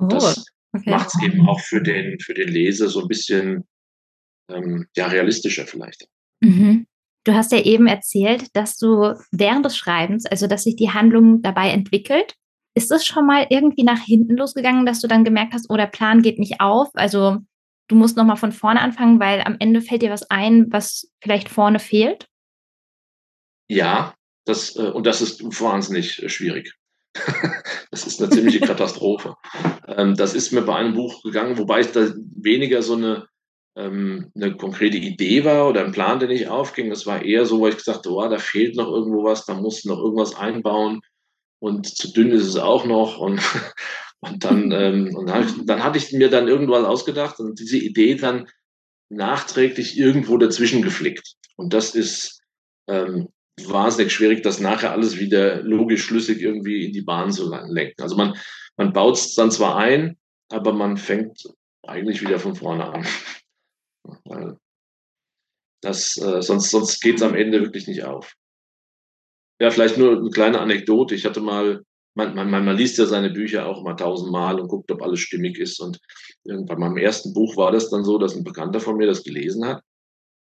Oh, 0.00 0.06
das 0.06 0.44
okay. 0.72 0.90
macht 0.90 1.08
es 1.08 1.22
eben 1.22 1.48
auch 1.48 1.60
für 1.60 1.82
den, 1.82 2.18
für 2.20 2.34
den 2.34 2.48
Leser 2.48 2.88
so 2.88 3.02
ein 3.02 3.08
bisschen 3.08 3.66
ähm, 4.50 4.86
ja, 4.96 5.06
realistischer 5.08 5.66
vielleicht. 5.66 6.06
Mhm. 6.40 6.86
Du 7.24 7.34
hast 7.34 7.52
ja 7.52 7.60
eben 7.60 7.86
erzählt, 7.86 8.46
dass 8.54 8.76
du 8.78 9.14
während 9.32 9.66
des 9.66 9.76
Schreibens, 9.76 10.24
also 10.24 10.46
dass 10.46 10.62
sich 10.62 10.76
die 10.76 10.90
Handlung 10.90 11.42
dabei 11.42 11.70
entwickelt. 11.70 12.34
Ist 12.74 12.92
es 12.92 13.04
schon 13.04 13.26
mal 13.26 13.46
irgendwie 13.50 13.82
nach 13.82 14.00
hinten 14.00 14.36
losgegangen, 14.36 14.86
dass 14.86 15.00
du 15.00 15.08
dann 15.08 15.24
gemerkt 15.24 15.52
hast, 15.52 15.68
oh, 15.68 15.76
der 15.76 15.88
Plan 15.88 16.22
geht 16.22 16.38
nicht 16.38 16.60
auf? 16.60 16.88
Also 16.94 17.38
du 17.88 17.96
musst 17.96 18.16
nochmal 18.16 18.36
von 18.36 18.52
vorne 18.52 18.80
anfangen, 18.80 19.18
weil 19.20 19.40
am 19.42 19.56
Ende 19.58 19.80
fällt 19.80 20.02
dir 20.02 20.10
was 20.10 20.30
ein, 20.30 20.66
was 20.70 21.10
vielleicht 21.20 21.48
vorne 21.48 21.78
fehlt? 21.78 22.26
Ja, 23.68 24.14
das, 24.44 24.76
äh, 24.76 24.90
und 24.90 25.06
das 25.06 25.20
ist 25.20 25.42
wahnsinnig 25.60 26.22
äh, 26.22 26.28
schwierig. 26.28 26.74
das 27.90 28.06
ist 28.06 28.20
eine 28.20 28.30
ziemliche 28.30 28.60
Katastrophe. 28.60 29.34
Ähm, 29.86 30.14
das 30.14 30.34
ist 30.34 30.52
mir 30.52 30.62
bei 30.62 30.76
einem 30.76 30.94
Buch 30.94 31.22
gegangen, 31.22 31.58
wobei 31.58 31.80
es 31.80 31.92
da 31.92 32.12
weniger 32.36 32.82
so 32.82 32.94
eine, 32.94 33.26
ähm, 33.76 34.30
eine 34.34 34.56
konkrete 34.56 34.98
Idee 34.98 35.44
war 35.44 35.68
oder 35.68 35.84
ein 35.84 35.92
Plan, 35.92 36.18
der 36.18 36.28
nicht 36.28 36.48
aufging. 36.48 36.90
Das 36.90 37.06
war 37.06 37.22
eher 37.22 37.44
so, 37.44 37.60
wo 37.60 37.68
ich 37.68 37.76
gesagt 37.76 38.06
habe, 38.06 38.14
oh, 38.14 38.28
da 38.28 38.38
fehlt 38.38 38.76
noch 38.76 38.88
irgendwo 38.88 39.24
was, 39.24 39.44
da 39.44 39.54
muss 39.54 39.84
noch 39.84 39.98
irgendwas 39.98 40.34
einbauen 40.36 41.00
und 41.60 41.86
zu 41.86 42.12
dünn 42.12 42.30
ist 42.30 42.46
es 42.46 42.56
auch 42.56 42.84
noch. 42.84 43.18
Und, 43.18 43.40
und 44.20 44.44
dann, 44.44 44.72
ähm, 44.72 45.14
und 45.14 45.28
dann, 45.28 45.66
dann 45.66 45.84
hatte 45.84 45.98
ich 45.98 46.12
mir 46.12 46.28
dann 46.28 46.48
irgendwas 46.48 46.84
ausgedacht 46.84 47.38
und 47.38 47.58
diese 47.58 47.78
Idee 47.78 48.16
dann 48.16 48.48
nachträglich 49.10 49.96
irgendwo 49.96 50.36
dazwischen 50.38 50.82
geflickt. 50.82 51.34
Und 51.56 51.72
das 51.72 51.94
ist 51.94 52.40
ähm, 52.88 53.28
wahnsinnig 53.66 54.12
schwierig, 54.12 54.42
das 54.42 54.60
nachher 54.60 54.92
alles 54.92 55.18
wieder 55.18 55.62
logisch 55.62 56.04
schlüssig 56.04 56.40
irgendwie 56.40 56.84
in 56.86 56.92
die 56.92 57.02
Bahn 57.02 57.30
zu 57.30 57.50
lenken. 57.50 58.02
Also 58.02 58.16
man, 58.16 58.36
man 58.76 58.92
baut 58.92 59.16
es 59.16 59.34
dann 59.34 59.50
zwar 59.50 59.76
ein, 59.76 60.16
aber 60.48 60.72
man 60.72 60.96
fängt 60.96 61.42
eigentlich 61.86 62.20
wieder 62.20 62.38
von 62.38 62.54
vorne 62.54 62.92
an. 62.92 63.06
Weil 64.24 64.58
das, 65.80 66.16
äh, 66.16 66.42
sonst 66.42 66.70
sonst 66.70 67.00
geht 67.00 67.16
es 67.16 67.22
am 67.22 67.34
Ende 67.34 67.60
wirklich 67.60 67.86
nicht 67.86 68.04
auf. 68.04 68.34
Ja, 69.60 69.70
vielleicht 69.70 69.98
nur 69.98 70.16
eine 70.16 70.30
kleine 70.30 70.60
Anekdote. 70.60 71.14
Ich 71.14 71.24
hatte 71.24 71.40
mal, 71.40 71.84
man, 72.18 72.50
man, 72.50 72.64
man 72.64 72.76
liest 72.76 72.98
ja 72.98 73.06
seine 73.06 73.30
Bücher 73.30 73.66
auch 73.66 73.84
mal 73.84 73.94
tausendmal 73.94 74.58
und 74.58 74.66
guckt, 74.66 74.90
ob 74.90 75.02
alles 75.02 75.20
stimmig 75.20 75.56
ist. 75.58 75.78
Und 75.78 76.00
bei 76.44 76.76
meinem 76.76 76.96
ersten 76.96 77.32
Buch 77.32 77.56
war 77.56 77.70
das 77.70 77.90
dann 77.90 78.04
so, 78.04 78.18
dass 78.18 78.34
ein 78.34 78.42
Bekannter 78.42 78.80
von 78.80 78.96
mir 78.96 79.06
das 79.06 79.22
gelesen 79.22 79.64
hat. 79.64 79.82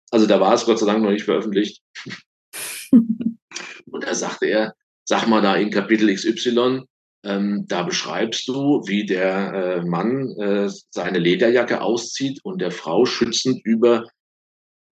Also 0.10 0.26
da 0.26 0.40
war 0.40 0.54
es 0.54 0.66
Gott 0.66 0.80
sei 0.80 0.86
Dank 0.86 1.04
noch 1.04 1.12
nicht 1.12 1.26
veröffentlicht. 1.26 1.84
und 2.92 4.04
da 4.04 4.14
sagte 4.16 4.46
er, 4.46 4.74
sag 5.04 5.28
mal 5.28 5.42
da 5.42 5.56
in 5.56 5.70
Kapitel 5.70 6.14
XY, 6.14 6.84
ähm, 7.26 7.66
da 7.68 7.84
beschreibst 7.84 8.48
du, 8.48 8.82
wie 8.86 9.06
der 9.06 9.54
äh, 9.54 9.86
Mann 9.86 10.30
äh, 10.40 10.70
seine 10.92 11.20
Lederjacke 11.20 11.82
auszieht 11.82 12.40
und 12.44 12.62
der 12.62 12.72
Frau 12.72 13.06
schützend 13.06 13.60
über 13.66 14.06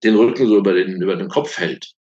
den 0.04 0.16
Rücken, 0.16 0.46
so 0.46 0.58
über 0.58 0.74
den, 0.74 1.00
über 1.00 1.16
den 1.16 1.28
Kopf 1.28 1.56
hält. 1.56 1.92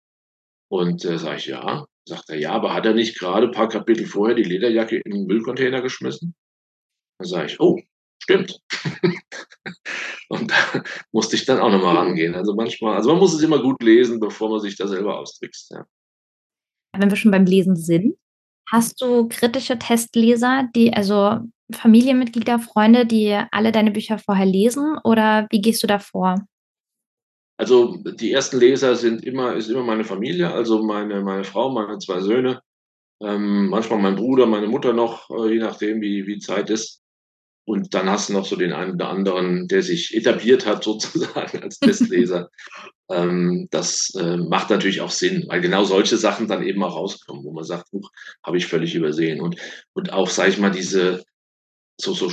Und 0.68 1.04
äh, 1.04 1.18
sage 1.18 1.36
ich, 1.36 1.46
ja. 1.46 1.86
Sagt 2.08 2.30
er, 2.30 2.38
ja, 2.38 2.52
aber 2.52 2.72
hat 2.72 2.86
er 2.86 2.94
nicht 2.94 3.18
gerade 3.18 3.48
ein 3.48 3.52
paar 3.52 3.68
Kapitel 3.68 4.06
vorher 4.06 4.36
die 4.36 4.44
Lederjacke 4.44 5.00
in 5.04 5.12
den 5.12 5.26
Müllcontainer 5.26 5.82
geschmissen? 5.82 6.36
Dann 7.18 7.28
sage 7.28 7.46
ich, 7.46 7.60
oh, 7.60 7.80
stimmt. 8.22 8.60
und 10.28 10.50
da 10.50 10.84
musste 11.10 11.34
ich 11.34 11.44
dann 11.46 11.58
auch 11.58 11.70
nochmal 11.70 11.96
rangehen. 11.96 12.34
Also 12.34 12.54
manchmal, 12.54 12.96
also 12.96 13.10
man 13.10 13.18
muss 13.18 13.34
es 13.34 13.42
immer 13.42 13.60
gut 13.60 13.82
lesen, 13.82 14.20
bevor 14.20 14.50
man 14.50 14.60
sich 14.60 14.76
da 14.76 14.86
selber 14.86 15.18
austrickst. 15.18 15.72
Ja. 15.72 15.86
Wenn 16.96 17.10
wir 17.10 17.16
schon 17.16 17.32
beim 17.32 17.44
Lesen 17.44 17.74
sind, 17.74 18.16
hast 18.70 19.00
du 19.00 19.28
kritische 19.28 19.78
Testleser, 19.78 20.68
die, 20.76 20.92
also 20.92 21.40
Familienmitglieder, 21.72 22.60
Freunde, 22.60 23.04
die 23.06 23.36
alle 23.50 23.72
deine 23.72 23.90
Bücher 23.90 24.18
vorher 24.18 24.46
lesen 24.46 24.98
oder 25.02 25.48
wie 25.50 25.60
gehst 25.60 25.82
du 25.82 25.88
da 25.88 25.98
vor? 25.98 26.36
Also 27.56 27.96
die 27.96 28.32
ersten 28.32 28.58
Leser 28.58 28.96
sind 28.96 29.24
immer, 29.24 29.54
ist 29.54 29.68
immer 29.68 29.82
meine 29.82 30.04
Familie, 30.04 30.52
also 30.52 30.82
meine, 30.82 31.22
meine 31.22 31.44
Frau, 31.44 31.70
meine 31.70 31.98
zwei 31.98 32.20
Söhne, 32.20 32.60
ähm, 33.22 33.68
manchmal 33.68 33.98
mein 33.98 34.16
Bruder, 34.16 34.46
meine 34.46 34.66
Mutter 34.66 34.92
noch, 34.92 35.30
äh, 35.30 35.54
je 35.54 35.58
nachdem, 35.58 36.00
wie, 36.00 36.26
wie 36.26 36.38
Zeit 36.38 36.68
ist. 36.68 37.02
Und 37.68 37.94
dann 37.94 38.08
hast 38.08 38.28
du 38.28 38.34
noch 38.34 38.44
so 38.44 38.54
den 38.54 38.72
einen 38.72 38.92
oder 38.92 39.08
anderen, 39.08 39.66
der 39.66 39.82
sich 39.82 40.14
etabliert 40.14 40.66
hat, 40.66 40.84
sozusagen 40.84 41.62
als 41.62 41.78
Testleser. 41.78 42.50
ähm, 43.10 43.68
das 43.70 44.14
äh, 44.14 44.36
macht 44.36 44.70
natürlich 44.70 45.00
auch 45.00 45.10
Sinn, 45.10 45.44
weil 45.48 45.60
genau 45.60 45.84
solche 45.84 46.18
Sachen 46.18 46.48
dann 46.48 46.62
eben 46.62 46.82
auch 46.84 46.94
rauskommen, 46.94 47.42
wo 47.42 47.52
man 47.52 47.64
sagt, 47.64 47.88
habe 48.44 48.56
ich 48.58 48.66
völlig 48.66 48.94
übersehen. 48.94 49.40
Und, 49.40 49.56
und 49.94 50.12
auch, 50.12 50.28
sage 50.28 50.50
ich 50.50 50.58
mal, 50.58 50.70
diese 50.70 51.24
so, 51.98 52.12
so 52.12 52.30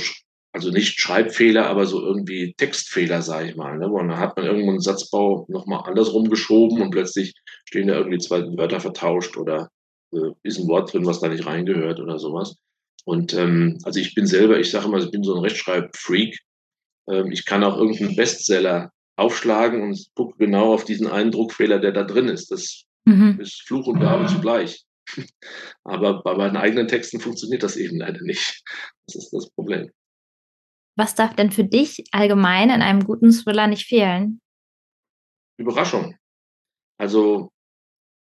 also 0.54 0.70
nicht 0.70 1.00
Schreibfehler, 1.00 1.66
aber 1.66 1.84
so 1.84 2.00
irgendwie 2.00 2.54
Textfehler, 2.56 3.22
sage 3.22 3.48
ich 3.48 3.56
mal. 3.56 3.76
Ne? 3.76 3.88
Und 3.88 4.08
dann 4.08 4.18
hat 4.18 4.36
man 4.36 4.46
irgendwo 4.46 4.70
einen 4.70 4.80
Satzbau 4.80 5.46
nochmal 5.48 5.82
andersrum 5.84 6.30
geschoben 6.30 6.80
und 6.80 6.92
plötzlich 6.92 7.34
stehen 7.64 7.88
da 7.88 7.94
irgendwie 7.96 8.18
zwei 8.18 8.42
Wörter 8.56 8.78
vertauscht 8.78 9.36
oder 9.36 9.68
äh, 10.12 10.30
ist 10.44 10.60
ein 10.60 10.68
Wort 10.68 10.92
drin, 10.92 11.06
was 11.06 11.18
da 11.18 11.28
nicht 11.28 11.44
reingehört 11.44 11.98
oder 11.98 12.20
sowas. 12.20 12.54
Und 13.04 13.34
ähm, 13.34 13.78
also 13.82 13.98
ich 13.98 14.14
bin 14.14 14.26
selber, 14.26 14.60
ich 14.60 14.70
sage 14.70 14.86
immer, 14.86 14.98
ich 14.98 15.10
bin 15.10 15.24
so 15.24 15.34
ein 15.34 15.40
Rechtschreib-Freak. 15.40 16.38
Ähm, 17.10 17.32
ich 17.32 17.44
kann 17.46 17.64
auch 17.64 17.76
irgendeinen 17.76 18.14
Bestseller 18.14 18.92
aufschlagen 19.16 19.82
und 19.82 20.06
gucke 20.14 20.38
genau 20.38 20.72
auf 20.72 20.84
diesen 20.84 21.08
einen 21.08 21.32
Druckfehler, 21.32 21.80
der 21.80 21.90
da 21.90 22.04
drin 22.04 22.28
ist. 22.28 22.52
Das 22.52 22.84
mhm. 23.06 23.40
ist 23.40 23.62
Fluch 23.66 23.88
und 23.88 23.98
Gabe 23.98 24.26
zugleich. 24.26 24.84
Aber 25.84 26.22
bei 26.22 26.36
meinen 26.36 26.56
eigenen 26.56 26.86
Texten 26.86 27.18
funktioniert 27.18 27.64
das 27.64 27.76
eben 27.76 27.98
leider 27.98 28.22
nicht. 28.22 28.62
Das 29.06 29.16
ist 29.16 29.32
das 29.32 29.50
Problem. 29.50 29.90
Was 30.96 31.14
darf 31.14 31.34
denn 31.34 31.50
für 31.50 31.64
dich 31.64 32.04
allgemein 32.12 32.70
in 32.70 32.82
einem 32.82 33.04
guten 33.04 33.32
Thriller 33.32 33.66
nicht 33.66 33.86
fehlen? 33.86 34.40
Überraschung. 35.56 36.16
Also, 36.98 37.50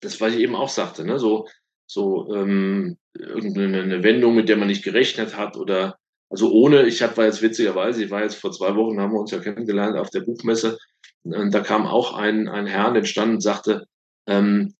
das, 0.01 0.21
was 0.21 0.33
ich 0.33 0.39
eben 0.39 0.55
auch 0.55 0.69
sagte, 0.69 1.05
ne? 1.05 1.19
so, 1.19 1.47
so 1.85 2.33
ähm, 2.33 2.97
irgendeine 3.13 4.03
Wendung, 4.03 4.35
mit 4.35 4.49
der 4.49 4.57
man 4.57 4.67
nicht 4.67 4.83
gerechnet 4.83 5.35
hat 5.35 5.57
oder 5.57 5.97
also 6.29 6.51
ohne, 6.51 6.87
ich 6.87 7.01
war 7.01 7.25
jetzt 7.25 7.41
witzigerweise, 7.41 8.03
ich 8.03 8.09
war 8.09 8.23
jetzt 8.23 8.35
vor 8.35 8.51
zwei 8.51 8.75
Wochen, 8.75 8.99
haben 8.99 9.13
wir 9.13 9.19
uns 9.19 9.31
ja 9.31 9.39
kennengelernt 9.39 9.95
auf 9.95 10.09
der 10.09 10.21
Buchmesse, 10.21 10.77
und 11.23 11.53
da 11.53 11.61
kam 11.61 11.85
auch 11.87 12.13
ein, 12.13 12.47
ein 12.47 12.67
Herr 12.67 12.95
entstanden 12.95 13.35
und 13.35 13.41
sagte, 13.41 13.85
ähm, 14.27 14.75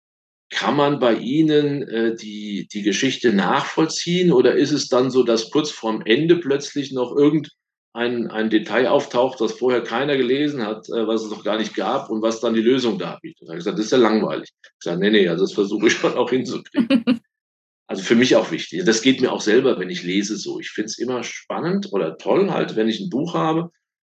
kann 0.51 0.75
man 0.75 1.00
bei 1.00 1.15
Ihnen 1.15 1.84
äh, 1.84 2.15
die, 2.15 2.67
die 2.72 2.84
Geschichte 2.84 3.34
nachvollziehen 3.34 4.32
oder 4.32 4.55
ist 4.55 4.72
es 4.72 4.88
dann 4.88 5.10
so, 5.10 5.24
dass 5.24 5.50
kurz 5.50 5.72
vorm 5.72 6.03
Ende 6.05 6.38
plötzlich 6.38 6.91
noch 6.91 7.15
irgend 7.15 7.51
ein, 7.95 8.29
ein 8.29 8.49
Detail 8.49 8.89
auftaucht, 8.89 9.39
das 9.39 9.53
vorher 9.53 9.81
keiner 9.81 10.17
gelesen 10.17 10.65
hat, 10.65 10.89
äh, 10.89 11.07
was 11.07 11.23
es 11.23 11.31
noch 11.31 11.45
gar 11.45 11.57
nicht 11.57 11.75
gab 11.75 12.09
und 12.09 12.21
was 12.21 12.41
dann 12.41 12.53
die 12.53 12.61
Lösung 12.61 12.99
darbietet. 12.99 13.43
Da 13.43 13.51
habe 13.51 13.57
ich 13.57 13.63
gesagt, 13.63 13.79
das 13.79 13.85
ist 13.85 13.91
ja 13.91 13.97
langweilig. 13.97 14.49
Ich 14.63 14.83
sage, 14.83 14.99
nee, 14.99 15.09
nee, 15.09 15.27
also 15.29 15.45
das 15.45 15.53
versuche 15.53 15.87
ich 15.87 15.93
schon 15.97 16.13
auch 16.17 16.29
hinzukriegen. 16.29 17.21
also 17.87 18.03
für 18.03 18.15
mich 18.15 18.35
auch 18.35 18.51
wichtig. 18.51 18.83
Das 18.85 19.01
geht 19.01 19.21
mir 19.21 19.31
auch 19.31 19.39
selber, 19.39 19.79
wenn 19.79 19.89
ich 19.89 20.03
lese 20.03 20.35
so. 20.35 20.59
Ich 20.59 20.71
finde 20.71 20.87
es 20.87 20.97
immer 20.97 21.23
spannend 21.23 21.93
oder 21.93 22.17
toll 22.17 22.51
halt, 22.51 22.75
wenn 22.75 22.89
ich 22.89 22.99
ein 22.99 23.09
Buch 23.09 23.33
habe 23.33 23.71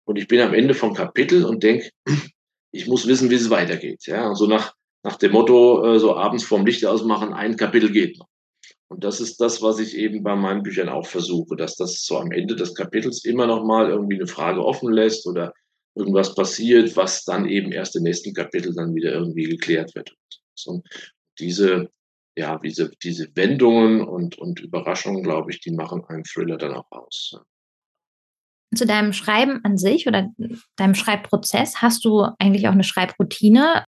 und 0.05 0.17
ich 0.17 0.27
bin 0.27 0.41
am 0.41 0.55
Ende 0.55 0.73
vom 0.73 0.95
Kapitel 0.95 1.45
und 1.45 1.61
denke, 1.61 1.91
ich 2.71 2.87
muss 2.87 3.07
wissen, 3.07 3.29
wie 3.29 3.35
es 3.35 3.51
weitergeht. 3.51 4.07
Ja, 4.07 4.33
so 4.33 4.47
nach, 4.47 4.73
nach 5.03 5.17
dem 5.17 5.33
Motto, 5.33 5.85
äh, 5.85 5.99
so 5.99 6.15
abends 6.15 6.43
vorm 6.43 6.65
Licht 6.65 6.83
ausmachen, 6.83 7.31
ein 7.31 7.57
Kapitel 7.57 7.91
geht 7.91 8.17
noch. 8.17 8.27
Und 8.89 9.03
das 9.03 9.19
ist 9.19 9.41
das, 9.41 9.61
was 9.61 9.79
ich 9.79 9.97
eben 9.97 10.23
bei 10.23 10.35
meinen 10.35 10.63
Büchern 10.63 10.89
auch 10.89 11.05
versuche, 11.05 11.55
dass 11.55 11.75
das 11.75 12.03
so 12.03 12.17
am 12.17 12.31
Ende 12.31 12.55
des 12.55 12.73
Kapitels 12.73 13.25
immer 13.25 13.45
noch 13.45 13.65
mal 13.65 13.89
irgendwie 13.89 14.15
eine 14.15 14.27
Frage 14.27 14.63
offen 14.63 14.91
lässt 14.91 15.27
oder 15.27 15.53
irgendwas 15.95 16.35
passiert, 16.35 16.95
was 16.95 17.25
dann 17.25 17.47
eben 17.47 17.71
erst 17.71 17.95
im 17.95 18.03
nächsten 18.03 18.33
Kapitel 18.33 18.73
dann 18.73 18.95
wieder 18.95 19.11
irgendwie 19.11 19.43
geklärt 19.43 19.93
wird. 19.95 20.15
So, 20.53 20.81
diese, 21.39 21.89
ja, 22.37 22.59
diese, 22.59 22.91
diese 23.03 23.27
Wendungen 23.35 24.07
und, 24.07 24.37
und 24.37 24.59
Überraschungen, 24.59 25.23
glaube 25.23 25.51
ich, 25.51 25.59
die 25.59 25.71
machen 25.71 26.03
einen 26.07 26.23
Thriller 26.23 26.57
dann 26.57 26.73
auch 26.73 26.89
aus. 26.91 27.35
Zu 28.75 28.85
deinem 28.85 29.13
Schreiben 29.13 29.61
an 29.63 29.77
sich 29.77 30.07
oder 30.07 30.29
deinem 30.75 30.93
Schreibprozess, 30.95 31.81
hast 31.81 32.05
du 32.05 32.27
eigentlich 32.37 32.67
auch 32.67 32.73
eine 32.73 32.83
Schreibroutine? 32.83 33.85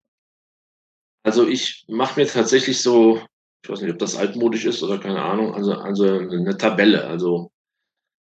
Also 1.24 1.48
ich 1.48 1.86
mache 1.88 2.20
mir 2.20 2.27
tatsächlich 2.27 2.82
so, 2.82 3.22
ich 3.68 3.72
weiß 3.72 3.82
nicht, 3.82 3.92
ob 3.92 4.00
das 4.00 4.16
altmodisch 4.16 4.64
ist 4.64 4.82
oder 4.82 4.98
keine 4.98 5.22
Ahnung, 5.22 5.54
also, 5.54 5.74
also 5.74 6.06
eine 6.06 6.56
Tabelle, 6.56 7.06
also 7.06 7.52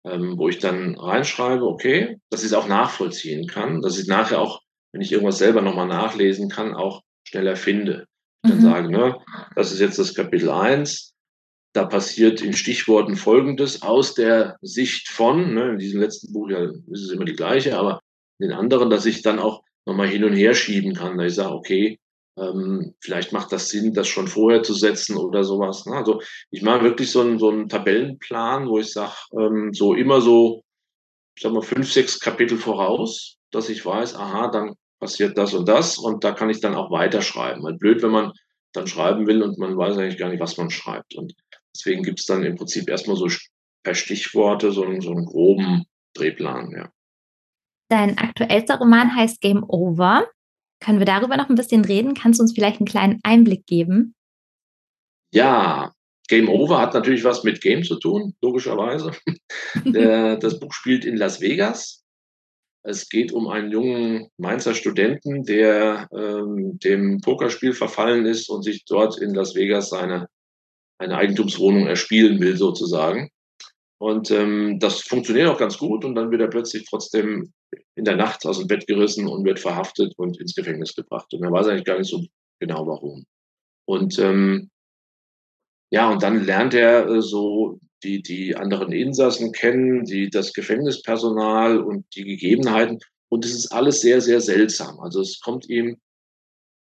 ähm, 0.05 0.37
wo 0.37 0.49
ich 0.49 0.59
dann 0.59 0.95
reinschreibe, 0.99 1.65
okay, 1.65 2.19
dass 2.29 2.41
ich 2.41 2.47
es 2.47 2.53
auch 2.53 2.67
nachvollziehen 2.67 3.47
kann, 3.47 3.81
dass 3.81 3.97
ich 3.97 4.07
nachher 4.07 4.39
auch, 4.39 4.61
wenn 4.91 5.01
ich 5.01 5.11
irgendwas 5.11 5.39
selber 5.39 5.63
nochmal 5.63 5.87
nachlesen 5.87 6.47
kann, 6.47 6.75
auch 6.75 7.01
schneller 7.27 7.55
finde. 7.55 8.05
Ich 8.43 8.51
dann 8.51 8.59
mhm. 8.59 8.63
sage, 8.63 8.91
ne, 8.91 9.17
das 9.55 9.71
ist 9.71 9.79
jetzt 9.79 9.97
das 9.97 10.13
Kapitel 10.13 10.51
1, 10.51 11.15
da 11.73 11.85
passiert 11.85 12.41
in 12.41 12.53
Stichworten 12.53 13.15
Folgendes 13.15 13.81
aus 13.81 14.13
der 14.13 14.57
Sicht 14.61 15.09
von, 15.09 15.55
ne, 15.55 15.71
in 15.71 15.79
diesem 15.79 16.01
letzten 16.01 16.33
Buch 16.33 16.51
ja, 16.51 16.65
ist 16.65 17.01
es 17.01 17.09
immer 17.09 17.25
die 17.25 17.35
gleiche, 17.35 17.79
aber 17.79 17.99
in 18.39 18.49
den 18.49 18.57
anderen, 18.57 18.91
dass 18.91 19.07
ich 19.07 19.23
dann 19.23 19.39
auch 19.39 19.63
nochmal 19.87 20.07
hin 20.07 20.23
und 20.23 20.33
her 20.33 20.53
schieben 20.53 20.93
kann, 20.93 21.17
da 21.17 21.25
ich 21.25 21.33
sage, 21.33 21.55
okay, 21.55 21.97
ähm, 22.37 22.95
vielleicht 22.99 23.33
macht 23.33 23.51
das 23.51 23.69
Sinn, 23.69 23.93
das 23.93 24.07
schon 24.07 24.27
vorher 24.27 24.63
zu 24.63 24.73
setzen 24.73 25.17
oder 25.17 25.43
sowas. 25.43 25.85
Ne? 25.85 25.95
Also 25.95 26.21
ich 26.49 26.61
mache 26.61 26.83
wirklich 26.83 27.11
so 27.11 27.21
einen, 27.21 27.39
so 27.39 27.49
einen 27.49 27.67
Tabellenplan, 27.67 28.67
wo 28.67 28.79
ich 28.79 28.91
sage, 28.91 29.13
ähm, 29.37 29.73
so 29.73 29.93
immer 29.93 30.21
so, 30.21 30.63
ich 31.35 31.43
sag 31.43 31.51
mal, 31.51 31.61
fünf, 31.61 31.91
sechs 31.91 32.19
Kapitel 32.19 32.57
voraus, 32.57 33.37
dass 33.51 33.69
ich 33.69 33.85
weiß, 33.85 34.15
aha, 34.15 34.49
dann 34.49 34.75
passiert 34.99 35.37
das 35.37 35.53
und 35.53 35.67
das 35.67 35.97
und 35.97 36.23
da 36.23 36.31
kann 36.31 36.49
ich 36.49 36.61
dann 36.61 36.75
auch 36.75 36.91
weiterschreiben. 36.91 37.63
Weil 37.63 37.77
blöd, 37.77 38.01
wenn 38.03 38.11
man 38.11 38.31
dann 38.73 38.87
schreiben 38.87 39.27
will 39.27 39.43
und 39.43 39.57
man 39.57 39.77
weiß 39.77 39.97
eigentlich 39.97 40.17
gar 40.17 40.29
nicht, 40.29 40.39
was 40.39 40.57
man 40.57 40.69
schreibt. 40.69 41.15
Und 41.15 41.33
deswegen 41.75 42.03
gibt 42.03 42.19
es 42.19 42.25
dann 42.25 42.43
im 42.43 42.55
Prinzip 42.55 42.89
erstmal 42.89 43.17
so 43.17 43.27
per 43.83 43.95
Stichworte 43.95 44.71
so 44.71 44.83
einen, 44.83 45.01
so 45.01 45.11
einen 45.11 45.25
groben 45.25 45.85
Drehplan, 46.13 46.71
ja. 46.71 46.91
Dein 47.89 48.17
aktuellster 48.17 48.77
Roman 48.77 49.13
heißt 49.13 49.41
Game 49.41 49.65
Over. 49.67 50.25
Können 50.83 50.99
wir 50.99 51.05
darüber 51.05 51.37
noch 51.37 51.49
ein 51.49 51.55
bisschen 51.55 51.85
reden? 51.85 52.13
Kannst 52.13 52.39
du 52.39 52.43
uns 52.43 52.53
vielleicht 52.53 52.79
einen 52.79 52.87
kleinen 52.87 53.19
Einblick 53.23 53.65
geben? 53.65 54.15
Ja, 55.33 55.93
Game 56.27 56.49
Over 56.49 56.79
hat 56.79 56.93
natürlich 56.93 57.23
was 57.23 57.43
mit 57.43 57.61
Game 57.61 57.83
zu 57.83 57.99
tun, 57.99 58.33
logischerweise. 58.41 59.11
Der, 59.85 60.35
das 60.37 60.59
Buch 60.59 60.73
spielt 60.73 61.05
in 61.05 61.17
Las 61.17 61.39
Vegas. 61.39 62.03
Es 62.83 63.09
geht 63.09 63.31
um 63.31 63.47
einen 63.47 63.71
jungen 63.71 64.27
Mainzer 64.37 64.73
Studenten, 64.73 65.43
der 65.43 66.07
ähm, 66.11 66.79
dem 66.79 67.21
Pokerspiel 67.21 67.73
verfallen 67.73 68.25
ist 68.25 68.49
und 68.49 68.63
sich 68.63 68.85
dort 68.85 69.21
in 69.21 69.35
Las 69.35 69.55
Vegas 69.55 69.89
seine 69.89 70.27
eine 70.97 71.17
Eigentumswohnung 71.17 71.87
erspielen 71.87 72.39
will, 72.39 72.55
sozusagen. 72.55 73.29
Und 74.01 74.31
ähm, 74.31 74.79
das 74.79 75.01
funktioniert 75.01 75.47
auch 75.47 75.59
ganz 75.59 75.77
gut 75.77 76.03
und 76.03 76.15
dann 76.15 76.31
wird 76.31 76.41
er 76.41 76.47
plötzlich 76.47 76.87
trotzdem 76.89 77.53
in 77.93 78.03
der 78.03 78.15
Nacht 78.15 78.43
aus 78.47 78.57
dem 78.57 78.65
Bett 78.65 78.87
gerissen 78.87 79.27
und 79.27 79.45
wird 79.45 79.59
verhaftet 79.59 80.17
und 80.17 80.41
ins 80.41 80.55
Gefängnis 80.55 80.95
gebracht. 80.95 81.31
Und 81.35 81.43
er 81.43 81.51
weiß 81.51 81.67
eigentlich 81.67 81.85
gar 81.85 81.99
nicht 81.99 82.09
so 82.09 82.25
genau 82.59 82.87
warum. 82.87 83.27
Und 83.85 84.17
ähm, 84.17 84.71
ja, 85.91 86.09
und 86.09 86.23
dann 86.23 86.43
lernt 86.43 86.73
er 86.73 87.07
äh, 87.09 87.21
so 87.21 87.79
die, 88.01 88.23
die 88.23 88.55
anderen 88.55 88.91
Insassen 88.91 89.51
kennen, 89.51 90.03
die, 90.03 90.31
das 90.31 90.53
Gefängnispersonal 90.53 91.79
und 91.79 92.07
die 92.15 92.23
Gegebenheiten. 92.23 92.97
Und 93.29 93.45
es 93.45 93.53
ist 93.53 93.71
alles 93.71 94.01
sehr, 94.01 94.19
sehr 94.19 94.41
seltsam. 94.41 94.99
Also 94.99 95.21
es 95.21 95.39
kommt 95.41 95.69
ihm 95.69 95.97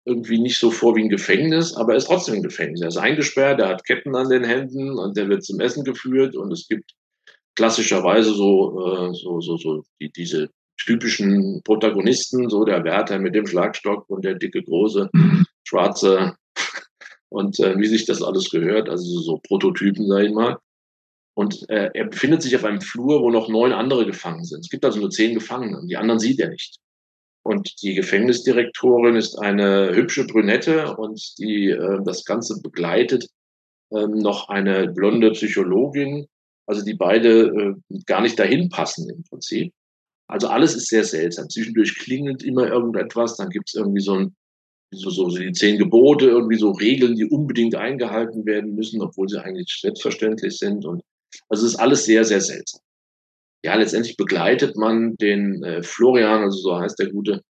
irgendwie 0.05 0.39
nicht 0.39 0.59
so 0.59 0.71
vor 0.71 0.95
wie 0.97 1.05
ein 1.05 1.09
Gefängnis, 1.09 1.75
aber 1.77 1.93
er 1.93 1.97
ist 1.97 2.09
trotzdem 2.09 2.35
ein 2.35 2.43
Gefängnis. 2.43 2.83
Er 2.83 2.89
ist 2.89 2.99
eingesperrt, 2.99 3.59
er 3.59 3.69
hat 3.69 3.87
Ketten 3.87 4.15
an 4.15 4.29
den 4.29 4.45
Händen 4.45 4.99
und 4.99 5.17
der 5.17 5.31
wird 5.31 5.45
zum 5.45 5.61
Essen 5.61 5.83
geführt 5.83 6.37
und 6.37 6.53
es 6.53 6.69
gibt 6.69 6.93
klassischerweise 7.57 8.33
so, 8.33 9.09
äh, 9.11 9.15
so, 9.15 9.41
so, 9.41 9.57
so 9.57 9.85
die, 10.01 10.11
diese 10.13 10.51
typischen 10.79 11.63
Protagonisten, 11.65 12.49
so 12.49 12.65
der 12.65 12.85
Wärter 12.85 13.19
mit 13.19 13.35
dem 13.35 13.47
Schlagstock 13.47 14.09
und 14.09 14.25
der 14.25 14.35
dicke, 14.35 14.63
große, 14.63 15.11
schwarze 15.65 16.37
und 17.31 17.59
äh, 17.61 17.79
wie 17.79 17.87
sich 17.87 18.05
das 18.05 18.23
alles 18.23 18.51
gehört, 18.51 18.89
also 18.89 19.21
so 19.21 19.41
Prototypen, 19.43 20.07
sage 20.07 20.27
ich 20.27 20.33
mal. 20.33 20.59
Und 21.35 21.69
äh, 21.69 21.91
er 21.93 22.07
befindet 22.07 22.43
sich 22.43 22.57
auf 22.57 22.65
einem 22.65 22.81
Flur, 22.81 23.21
wo 23.21 23.31
noch 23.31 23.49
neun 23.49 23.73
andere 23.73 24.07
gefangen 24.07 24.45
sind. 24.45 24.61
Es 24.61 24.71
gibt 24.71 24.85
also 24.85 25.01
nur 25.01 25.11
zehn 25.11 25.35
Gefangene 25.35 25.79
und 25.79 25.89
die 25.89 25.97
anderen 25.97 26.19
sieht 26.19 26.41
er 26.41 26.49
nicht. 26.49 26.79
Und 27.43 27.83
die 27.83 27.95
Gefängnisdirektorin 27.95 29.17
ist 29.17 29.39
eine 29.39 29.95
hübsche 29.95 30.27
Brünette 30.27 30.97
und 30.97 31.39
die 31.39 31.71
äh, 31.71 32.01
das 32.05 32.25
Ganze 32.25 32.61
begleitet 32.61 33.29
ähm, 33.93 34.13
noch 34.19 34.49
eine 34.49 34.89
blonde 34.89 35.31
Psychologin, 35.33 36.27
also 36.67 36.85
die 36.85 36.95
beide 36.95 37.47
äh, 37.91 37.99
gar 38.07 38.21
nicht 38.23 38.39
dahin 38.39 38.69
passen 38.69 39.09
im 39.09 39.23
Prinzip. 39.25 39.73
Also 40.29 40.49
alles 40.49 40.75
ist 40.75 40.89
sehr 40.89 41.05
seltsam. 41.05 41.49
Zwischendurch 41.49 41.95
klingelt 41.99 42.43
immer 42.43 42.67
irgendetwas, 42.67 43.37
dann 43.37 43.51
gibt 43.51 43.69
es 43.69 43.75
irgendwie 43.75 44.03
so 44.03 44.15
ein, 44.15 44.37
so, 44.93 45.11
so, 45.11 45.29
so 45.31 45.39
die 45.39 45.53
zehn 45.53 45.79
Gebote, 45.79 46.27
irgendwie 46.27 46.59
so 46.59 46.73
Regeln, 46.73 47.15
die 47.15 47.25
unbedingt 47.25 47.75
eingehalten 47.75 48.45
werden 48.45 48.75
müssen, 48.75 49.01
obwohl 49.03 49.29
sie 49.29 49.43
eigentlich 49.43 49.79
selbstverständlich 49.81 50.59
sind. 50.59 50.85
Und 50.85 51.03
also 51.49 51.67
es 51.67 51.75
ist 51.75 51.79
alles 51.79 52.05
sehr, 52.05 52.25
sehr 52.25 52.41
seltsam. 52.41 52.81
Ja, 53.65 53.75
letztendlich 53.75 54.17
begleitet 54.17 54.77
man 54.77 55.17
den 55.17 55.63
äh, 55.63 55.83
Florian, 55.83 56.43
also 56.43 56.59
so 56.59 56.79
heißt 56.79 56.99
der 56.99 57.11
Gute, 57.11 57.43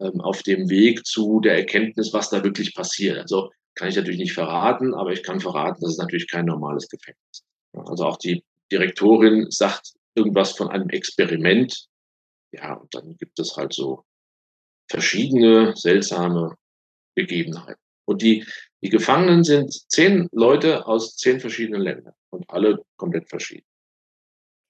ähm, 0.00 0.20
auf 0.20 0.42
dem 0.42 0.68
Weg 0.68 1.04
zu 1.06 1.40
der 1.40 1.56
Erkenntnis, 1.56 2.12
was 2.12 2.30
da 2.30 2.42
wirklich 2.44 2.74
passiert. 2.74 3.18
Also 3.18 3.50
kann 3.74 3.88
ich 3.88 3.96
natürlich 3.96 4.20
nicht 4.20 4.34
verraten, 4.34 4.94
aber 4.94 5.12
ich 5.12 5.22
kann 5.22 5.40
verraten, 5.40 5.80
dass 5.80 5.92
es 5.92 5.98
natürlich 5.98 6.28
kein 6.28 6.46
normales 6.46 6.88
Gefängnis 6.88 7.24
ist. 7.32 7.44
Also 7.72 8.04
auch 8.04 8.18
die 8.18 8.42
Direktorin 8.74 9.50
sagt 9.50 9.92
irgendwas 10.16 10.56
von 10.56 10.68
einem 10.68 10.88
Experiment. 10.88 11.86
Ja, 12.52 12.74
und 12.74 12.92
dann 12.92 13.16
gibt 13.16 13.38
es 13.38 13.56
halt 13.56 13.72
so 13.72 14.04
verschiedene 14.90 15.76
seltsame 15.76 16.56
Begebenheiten. 17.14 17.80
Und 18.04 18.20
die, 18.20 18.44
die 18.82 18.90
Gefangenen 18.90 19.44
sind 19.44 19.72
zehn 19.88 20.28
Leute 20.32 20.86
aus 20.86 21.16
zehn 21.16 21.38
verschiedenen 21.38 21.82
Ländern 21.82 22.14
und 22.30 22.50
alle 22.50 22.84
komplett 22.96 23.28
verschieden. 23.28 23.66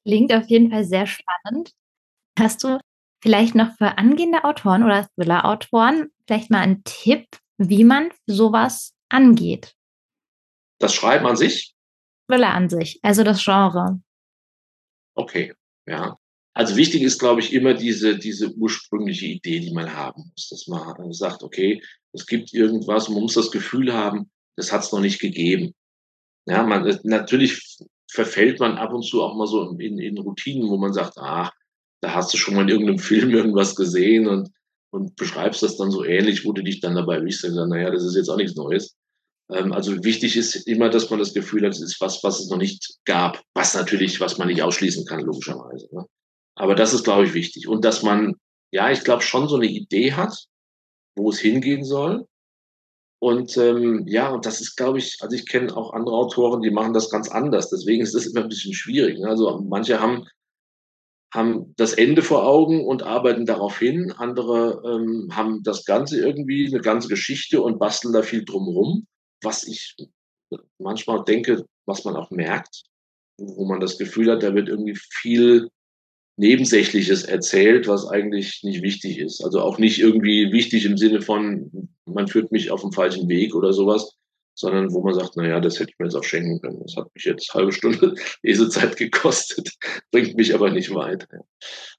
Klingt 0.07 0.33
auf 0.35 0.47
jeden 0.49 0.71
Fall 0.71 0.85
sehr 0.85 1.07
spannend. 1.07 1.73
Hast 2.39 2.63
du 2.63 2.79
vielleicht 3.23 3.55
noch 3.55 3.75
für 3.79 3.97
angehende 3.97 4.45
Autoren 4.45 4.83
oder 4.83 5.09
Thriller-Autoren 5.15 6.11
vielleicht 6.27 6.51
mal 6.51 6.61
einen 6.61 6.85
Tipp, 6.85 7.27
wie 7.57 7.85
man 7.85 8.11
sowas 8.27 8.95
angeht? 9.09 9.75
Das 10.79 10.95
Schreiben 10.95 11.27
an 11.27 11.37
sich? 11.37 11.74
Thriller 12.27 12.53
an 12.55 12.69
sich, 12.69 12.99
also 13.03 13.23
das 13.23 13.45
Genre. 13.45 14.01
Okay, 15.15 15.55
ja. 15.87 16.17
Also 16.57 16.77
wichtig 16.77 17.03
ist, 17.03 17.19
glaube 17.19 17.41
ich, 17.41 17.53
immer 17.53 17.75
diese, 17.75 18.17
diese 18.17 18.53
ursprüngliche 18.55 19.27
Idee, 19.27 19.59
die 19.59 19.73
man 19.73 19.93
haben 19.93 20.31
muss, 20.31 20.49
dass 20.51 20.69
man 20.69 21.13
sagt, 21.13 21.43
okay, 21.43 21.83
es 22.13 22.27
gibt 22.27 22.55
irgendwas, 22.55 23.09
man 23.09 23.23
muss 23.23 23.35
das 23.35 23.51
Gefühl 23.51 23.93
haben, 23.93 24.31
das 24.57 24.71
hat 24.71 24.83
es 24.83 24.93
noch 24.93 25.01
nicht 25.01 25.21
gegeben. 25.21 25.75
Ja, 26.47 26.63
man, 26.63 27.01
natürlich 27.03 27.79
verfällt 28.09 28.61
man 28.61 28.79
ab 28.79 28.93
und 28.93 29.03
zu 29.03 29.23
auch 29.23 29.35
mal 29.35 29.49
so 29.49 29.71
in, 29.79 29.99
in 29.99 30.19
Routinen, 30.19 30.69
wo 30.69 30.77
man 30.77 30.93
sagt, 30.93 31.19
ah, 31.19 31.51
da 32.01 32.15
hast 32.15 32.33
du 32.33 32.37
schon 32.37 32.55
mal 32.55 32.63
in 32.63 32.69
irgendeinem 32.69 32.99
Film 33.11 33.31
irgendwas 33.31 33.75
gesehen 33.75 34.29
und, 34.29 34.51
und 34.91 35.17
beschreibst 35.17 35.63
das 35.63 35.77
dann 35.77 35.91
so 35.91 36.05
ähnlich, 36.05 36.45
wo 36.45 36.53
du 36.53 36.63
dich 36.63 36.81
dann 36.81 36.95
dabei 36.95 37.25
wischst 37.25 37.45
und 37.45 37.55
sagst, 37.55 37.71
naja, 37.71 37.91
das 37.91 38.05
ist 38.05 38.15
jetzt 38.15 38.29
auch 38.29 38.37
nichts 38.37 38.55
Neues. 38.55 38.97
Ähm, 39.51 39.73
also 39.73 40.03
wichtig 40.05 40.37
ist 40.37 40.55
immer, 40.67 40.89
dass 40.89 41.11
man 41.11 41.19
das 41.19 41.35
Gefühl 41.35 41.65
hat, 41.65 41.73
es 41.73 41.83
ist 41.83 42.01
was, 42.01 42.23
was 42.25 42.41
es 42.41 42.49
noch 42.49 42.59
nicht 42.59 42.99
gab, 43.05 43.43
was 43.55 43.75
natürlich, 43.75 44.21
was 44.21 44.39
man 44.39 44.49
nicht 44.49 44.63
ausschließen 44.63 45.05
kann, 45.07 45.21
logischerweise. 45.21 45.89
Ne? 45.93 46.07
Aber 46.57 46.75
das 46.75 46.95
ist, 46.95 47.05
glaube 47.05 47.27
ich, 47.27 47.35
wichtig. 47.35 47.69
Und 47.69 47.85
dass 47.85 48.03
man, 48.03 48.35
ja, 48.73 48.91
ich 48.91 49.05
glaube, 49.05 49.23
schon 49.23 49.49
so 49.49 49.57
eine 49.57 49.67
Idee 49.67 50.13
hat, 50.13 50.47
wo 51.17 51.31
es 51.31 51.39
hingehen 51.39 51.85
soll. 51.85 52.27
Und 53.21 53.57
ähm, 53.57 54.05
ja, 54.07 54.31
und 54.31 54.45
das 54.45 54.61
ist, 54.61 54.77
glaube 54.77 54.99
ich, 54.99 55.17
also 55.21 55.35
ich 55.35 55.47
kenne 55.47 55.75
auch 55.77 55.95
andere 55.95 56.17
Autoren, 56.17 56.61
die 56.61 56.71
machen 56.71 56.93
das 56.93 57.11
ganz 57.11 57.31
anders. 57.31 57.71
Deswegen 57.71 58.03
ist 58.03 58.15
das 58.15 58.27
immer 58.27 58.43
ein 58.43 58.49
bisschen 58.49 58.75
schwierig. 58.75 59.19
Ne? 59.19 59.29
Also 59.29 59.61
manche 59.67 60.01
haben, 60.01 60.27
haben 61.33 61.75
das 61.77 61.95
Ende 61.95 62.23
vor 62.23 62.47
Augen 62.47 62.85
und 62.85 63.03
arbeiten 63.03 63.47
darauf 63.47 63.79
hin. 63.79 64.13
Andere 64.13 64.83
ähm, 64.85 65.35
haben 65.35 65.63
das 65.63 65.85
Ganze 65.85 66.21
irgendwie, 66.21 66.67
eine 66.67 66.81
ganze 66.81 67.09
Geschichte 67.09 67.63
und 67.63 67.79
basteln 67.79 68.13
da 68.13 68.23
viel 68.23 68.45
drumherum 68.45 69.07
was 69.45 69.67
ich 69.67 69.97
manchmal 70.79 71.25
denke, 71.25 71.65
was 71.87 72.05
man 72.05 72.17
auch 72.17 72.31
merkt, 72.31 72.85
wo 73.39 73.65
man 73.67 73.81
das 73.81 73.99
Gefühl 73.99 74.31
hat, 74.31 74.43
da 74.43 74.55
wird 74.55 74.69
irgendwie 74.69 74.97
viel 74.97 75.69
Nebensächliches 76.37 77.25
erzählt, 77.25 77.87
was 77.87 78.09
eigentlich 78.09 78.63
nicht 78.63 78.83
wichtig 78.83 79.19
ist. 79.19 79.45
Also 79.45 79.61
auch 79.61 79.79
nicht 79.79 80.01
irgendwie 80.01 80.53
wichtig 80.53 80.85
im 80.85 80.97
Sinne 80.97 81.21
von, 81.21 81.89
man 82.07 82.29
führt 82.29 82.51
mich 82.51 82.71
auf 82.71 82.83
den 82.83 82.93
falschen 82.93 83.29
Weg 83.29 83.55
oder 83.55 83.73
sowas, 83.73 84.17
sondern 84.57 84.93
wo 84.93 85.03
man 85.03 85.15
sagt, 85.15 85.37
naja, 85.37 85.61
das 85.61 85.79
hätte 85.79 85.91
ich 85.91 85.99
mir 85.99 86.07
jetzt 86.07 86.17
auch 86.17 86.25
schenken 86.25 86.61
können. 86.61 86.81
Das 86.81 86.97
hat 86.97 87.13
mich 87.15 87.25
jetzt 87.25 87.53
halbe 87.55 87.73
Stunde 87.73 88.15
Lesezeit 88.43 88.97
gekostet, 88.97 89.71
bringt 90.11 90.37
mich 90.37 90.55
aber 90.55 90.71
nicht 90.71 90.95
weiter. 90.95 91.45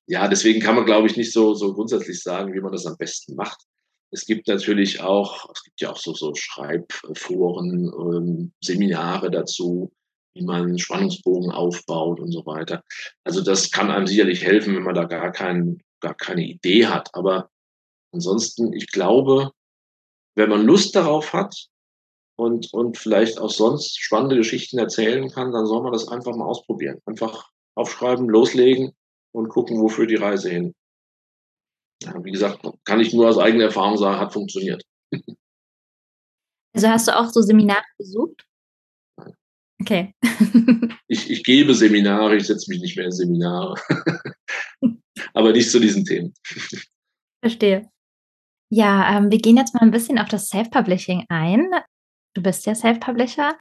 Ja, 0.07 0.27
deswegen 0.27 0.59
kann 0.59 0.75
man, 0.75 0.85
glaube 0.85 1.07
ich, 1.07 1.17
nicht 1.17 1.31
so, 1.31 1.53
so 1.53 1.73
grundsätzlich 1.73 2.21
sagen, 2.21 2.53
wie 2.53 2.61
man 2.61 2.71
das 2.71 2.85
am 2.85 2.97
besten 2.97 3.35
macht. 3.35 3.61
Es 4.11 4.25
gibt 4.25 4.47
natürlich 4.47 5.01
auch, 5.01 5.49
es 5.53 5.63
gibt 5.63 5.81
ja 5.81 5.91
auch 5.91 5.97
so, 5.97 6.13
so 6.13 6.33
Schreibforen, 6.35 7.91
ähm, 7.93 8.53
Seminare 8.61 9.31
dazu, 9.31 9.91
wie 10.35 10.43
man 10.43 10.63
einen 10.63 10.79
Spannungsbogen 10.79 11.51
aufbaut 11.51 12.19
und 12.19 12.31
so 12.31 12.45
weiter. 12.45 12.83
Also 13.23 13.41
das 13.41 13.71
kann 13.71 13.91
einem 13.91 14.07
sicherlich 14.07 14.43
helfen, 14.43 14.75
wenn 14.75 14.83
man 14.83 14.95
da 14.95 15.05
gar, 15.05 15.31
kein, 15.31 15.81
gar 16.01 16.13
keine 16.13 16.45
Idee 16.45 16.87
hat. 16.87 17.09
Aber 17.13 17.49
ansonsten, 18.11 18.73
ich 18.73 18.91
glaube, 18.91 19.51
wenn 20.35 20.49
man 20.49 20.65
Lust 20.65 20.95
darauf 20.95 21.33
hat 21.33 21.67
und, 22.37 22.73
und 22.73 22.97
vielleicht 22.97 23.39
auch 23.39 23.49
sonst 23.49 23.99
spannende 23.99 24.35
Geschichten 24.35 24.77
erzählen 24.77 25.29
kann, 25.29 25.51
dann 25.51 25.65
soll 25.65 25.81
man 25.81 25.93
das 25.93 26.07
einfach 26.09 26.35
mal 26.35 26.45
ausprobieren. 26.45 27.01
Einfach 27.05 27.49
aufschreiben, 27.75 28.29
loslegen 28.29 28.91
und 29.31 29.49
gucken, 29.49 29.79
wofür 29.79 30.07
die 30.07 30.15
Reise 30.15 30.49
hin. 30.49 30.73
Ja, 32.05 32.23
wie 32.23 32.31
gesagt, 32.31 32.59
kann 32.83 32.99
ich 32.99 33.13
nur 33.13 33.29
aus 33.29 33.37
eigener 33.37 33.65
Erfahrung 33.65 33.97
sagen, 33.97 34.19
hat 34.19 34.33
funktioniert. 34.33 34.83
Also 36.73 36.89
hast 36.89 37.07
du 37.07 37.17
auch 37.17 37.29
so 37.29 37.41
Seminare 37.41 37.83
besucht? 37.97 38.45
Nein. 39.17 39.33
Okay. 39.81 40.13
ich, 41.07 41.29
ich 41.31 41.43
gebe 41.43 41.73
Seminare, 41.73 42.35
ich 42.35 42.47
setze 42.47 42.69
mich 42.69 42.81
nicht 42.81 42.97
mehr 42.97 43.05
in 43.05 43.11
Seminare. 43.11 43.75
Aber 45.33 45.51
nicht 45.51 45.71
zu 45.71 45.79
diesen 45.79 46.05
Themen. 46.05 46.33
Verstehe. 47.41 47.89
Ja, 48.71 49.17
ähm, 49.17 49.31
wir 49.31 49.39
gehen 49.39 49.57
jetzt 49.57 49.73
mal 49.73 49.81
ein 49.81 49.91
bisschen 49.91 50.19
auf 50.19 50.27
das 50.27 50.47
Self-Publishing 50.47 51.25
ein. 51.29 51.69
Du 52.35 52.41
bist 52.41 52.65
ja 52.65 52.75
Self-Publisher. 52.75 53.57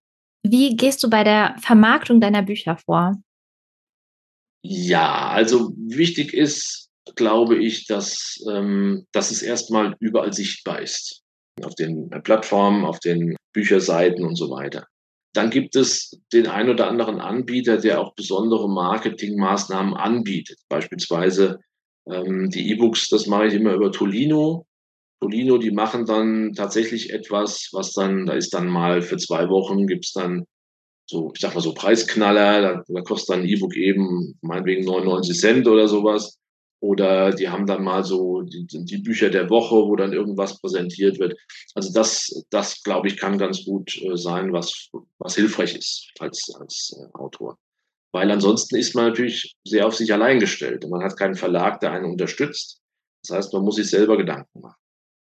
Wie 0.46 0.76
gehst 0.76 1.02
du 1.02 1.08
bei 1.08 1.24
der 1.24 1.56
Vermarktung 1.60 2.20
deiner 2.20 2.42
Bücher 2.42 2.76
vor? 2.76 3.16
Ja, 4.62 5.28
also 5.28 5.72
wichtig 5.76 6.34
ist, 6.34 6.90
glaube 7.16 7.62
ich, 7.62 7.86
dass, 7.86 8.42
ähm, 8.50 9.06
dass 9.12 9.30
es 9.30 9.42
erstmal 9.42 9.96
überall 10.00 10.32
sichtbar 10.32 10.80
ist. 10.80 11.22
Auf 11.62 11.74
den 11.74 12.10
Plattformen, 12.24 12.84
auf 12.84 12.98
den 12.98 13.36
Bücherseiten 13.52 14.24
und 14.24 14.36
so 14.36 14.50
weiter. 14.50 14.86
Dann 15.34 15.50
gibt 15.50 15.76
es 15.76 16.18
den 16.32 16.46
ein 16.46 16.68
oder 16.68 16.88
anderen 16.88 17.20
Anbieter, 17.20 17.78
der 17.78 18.00
auch 18.00 18.14
besondere 18.14 18.68
Marketingmaßnahmen 18.68 19.94
anbietet. 19.94 20.58
Beispielsweise 20.68 21.58
ähm, 22.10 22.50
die 22.50 22.70
E-Books, 22.70 23.08
das 23.08 23.26
mache 23.26 23.46
ich 23.46 23.54
immer 23.54 23.74
über 23.74 23.92
Tolino. 23.92 24.66
Tolino, 25.20 25.58
die 25.58 25.70
machen 25.70 26.06
dann 26.06 26.52
tatsächlich 26.54 27.10
etwas, 27.10 27.68
was 27.72 27.92
dann, 27.92 28.26
da 28.26 28.34
ist 28.34 28.52
dann 28.52 28.68
mal 28.68 29.02
für 29.02 29.16
zwei 29.16 29.48
Wochen 29.48 29.86
gibt's 29.86 30.12
dann 30.12 30.44
so, 31.06 31.32
ich 31.34 31.40
sag 31.40 31.54
mal 31.54 31.60
so 31.60 31.74
Preisknaller, 31.74 32.62
da, 32.62 32.82
da 32.86 33.00
kostet 33.02 33.34
dann 33.34 33.42
ein 33.42 33.48
E-Book 33.48 33.76
eben 33.76 34.38
meinetwegen 34.40 34.84
99 34.84 35.38
Cent 35.38 35.68
oder 35.68 35.88
sowas. 35.88 36.38
Oder 36.84 37.32
die 37.32 37.48
haben 37.48 37.66
dann 37.66 37.82
mal 37.82 38.04
so 38.04 38.42
die, 38.42 38.66
die 38.66 38.98
Bücher 38.98 39.30
der 39.30 39.48
Woche, 39.48 39.74
wo 39.74 39.96
dann 39.96 40.12
irgendwas 40.12 40.60
präsentiert 40.60 41.18
wird. 41.18 41.34
Also 41.74 41.94
das, 41.94 42.44
das 42.50 42.82
glaube 42.82 43.08
ich, 43.08 43.16
kann 43.16 43.38
ganz 43.38 43.64
gut 43.64 43.96
äh, 44.02 44.18
sein, 44.18 44.52
was, 44.52 44.90
was 45.18 45.34
hilfreich 45.34 45.74
ist 45.74 46.10
als, 46.18 46.54
als 46.60 46.94
äh, 47.00 47.16
Autor. 47.16 47.56
Weil 48.12 48.30
ansonsten 48.30 48.76
ist 48.76 48.94
man 48.94 49.06
natürlich 49.06 49.54
sehr 49.66 49.86
auf 49.86 49.94
sich 49.94 50.12
allein 50.12 50.40
gestellt 50.40 50.84
und 50.84 50.90
man 50.90 51.02
hat 51.02 51.16
keinen 51.16 51.36
Verlag, 51.36 51.80
der 51.80 51.92
einen 51.92 52.04
unterstützt. 52.04 52.82
Das 53.26 53.34
heißt, 53.34 53.54
man 53.54 53.62
muss 53.62 53.76
sich 53.76 53.88
selber 53.88 54.18
Gedanken 54.18 54.60
machen. 54.60 54.78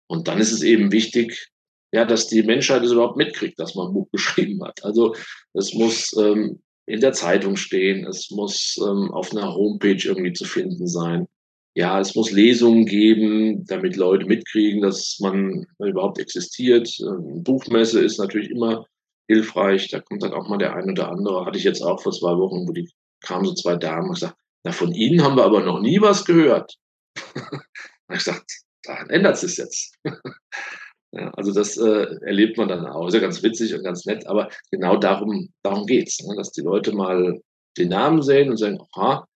Und 0.08 0.28
dann 0.28 0.38
ist 0.38 0.52
es 0.52 0.62
eben 0.62 0.90
wichtig, 0.90 1.50
ja, 1.92 2.06
dass 2.06 2.28
die 2.28 2.42
Menschheit 2.44 2.82
es 2.82 2.92
überhaupt 2.92 3.18
mitkriegt, 3.18 3.60
dass 3.60 3.74
man 3.74 3.88
ein 3.88 3.92
Buch 3.92 4.08
geschrieben 4.12 4.64
hat. 4.64 4.82
Also 4.86 5.14
es 5.52 5.74
muss 5.74 6.16
ähm, 6.16 6.62
in 6.86 7.00
der 7.00 7.12
Zeitung 7.12 7.56
stehen, 7.56 8.06
es 8.06 8.30
muss 8.30 8.78
ähm, 8.78 9.10
auf 9.12 9.32
einer 9.32 9.54
Homepage 9.54 10.02
irgendwie 10.02 10.32
zu 10.32 10.46
finden 10.46 10.86
sein. 10.86 11.28
Ja, 11.74 11.98
es 12.00 12.14
muss 12.14 12.30
Lesungen 12.30 12.85
geben, 12.85 13.64
damit 13.64 13.96
Leute 13.96 14.26
mitkriegen, 14.26 14.82
dass 14.82 15.18
man 15.20 15.66
überhaupt 15.78 16.18
existiert. 16.18 16.94
Ähm, 17.00 17.42
Buchmesse 17.42 18.00
ist 18.04 18.18
natürlich 18.18 18.50
immer 18.50 18.85
hilfreich. 19.26 19.88
Da 19.88 20.00
kommt 20.00 20.22
dann 20.22 20.35
auch 20.35 20.48
mal 20.48 20.58
der 20.58 20.74
ein 20.74 20.90
oder 20.90 21.11
andere. 21.11 21.46
Hatte 21.46 21.58
ich 21.58 21.64
jetzt 21.64 21.82
auch 21.82 22.02
vor 22.02 22.12
zwei 22.12 22.37
Wochen, 22.37 22.68
wo 22.68 22.72
die 22.72 22.90
kamen 23.22 23.46
so 23.46 23.54
zwei 23.54 23.76
Damen 23.76 24.08
und 24.08 24.14
gesagt, 24.14 24.37
na, 24.64 24.72
von 24.72 24.92
Ihnen 24.92 25.22
haben 25.22 25.37
wir 25.37 25.44
aber 25.44 25.62
noch 25.62 25.80
nie 25.80 26.00
was 26.00 26.24
gehört. 26.24 26.74
ich 27.16 28.18
gesagt, 28.18 28.50
daran 28.82 29.11
ändert 29.11 29.42
es 29.42 29.56
jetzt. 29.56 29.94
ja, 31.12 31.30
also 31.30 31.52
das 31.52 31.78
äh, 31.78 32.06
erlebt 32.22 32.58
man 32.58 32.68
dann 32.68 32.87
auch. 32.87 33.08
Ist 33.08 33.14
ja 33.14 33.20
ganz 33.20 33.42
witzig 33.42 33.74
und 33.74 33.82
ganz 33.82 34.04
nett, 34.04 34.26
aber 34.26 34.50
genau 34.70 34.96
darum, 34.98 35.52
darum 35.62 35.87
geht's, 35.87 36.22
ne? 36.22 36.35
dass 36.37 36.52
die 36.52 36.62
Leute 36.62 36.92
mal 36.92 37.40
den 37.78 37.88
Namen 37.88 38.20
sehen 38.22 38.50
und 38.50 38.58
sagen, 38.58 38.78
aha, 38.94 39.26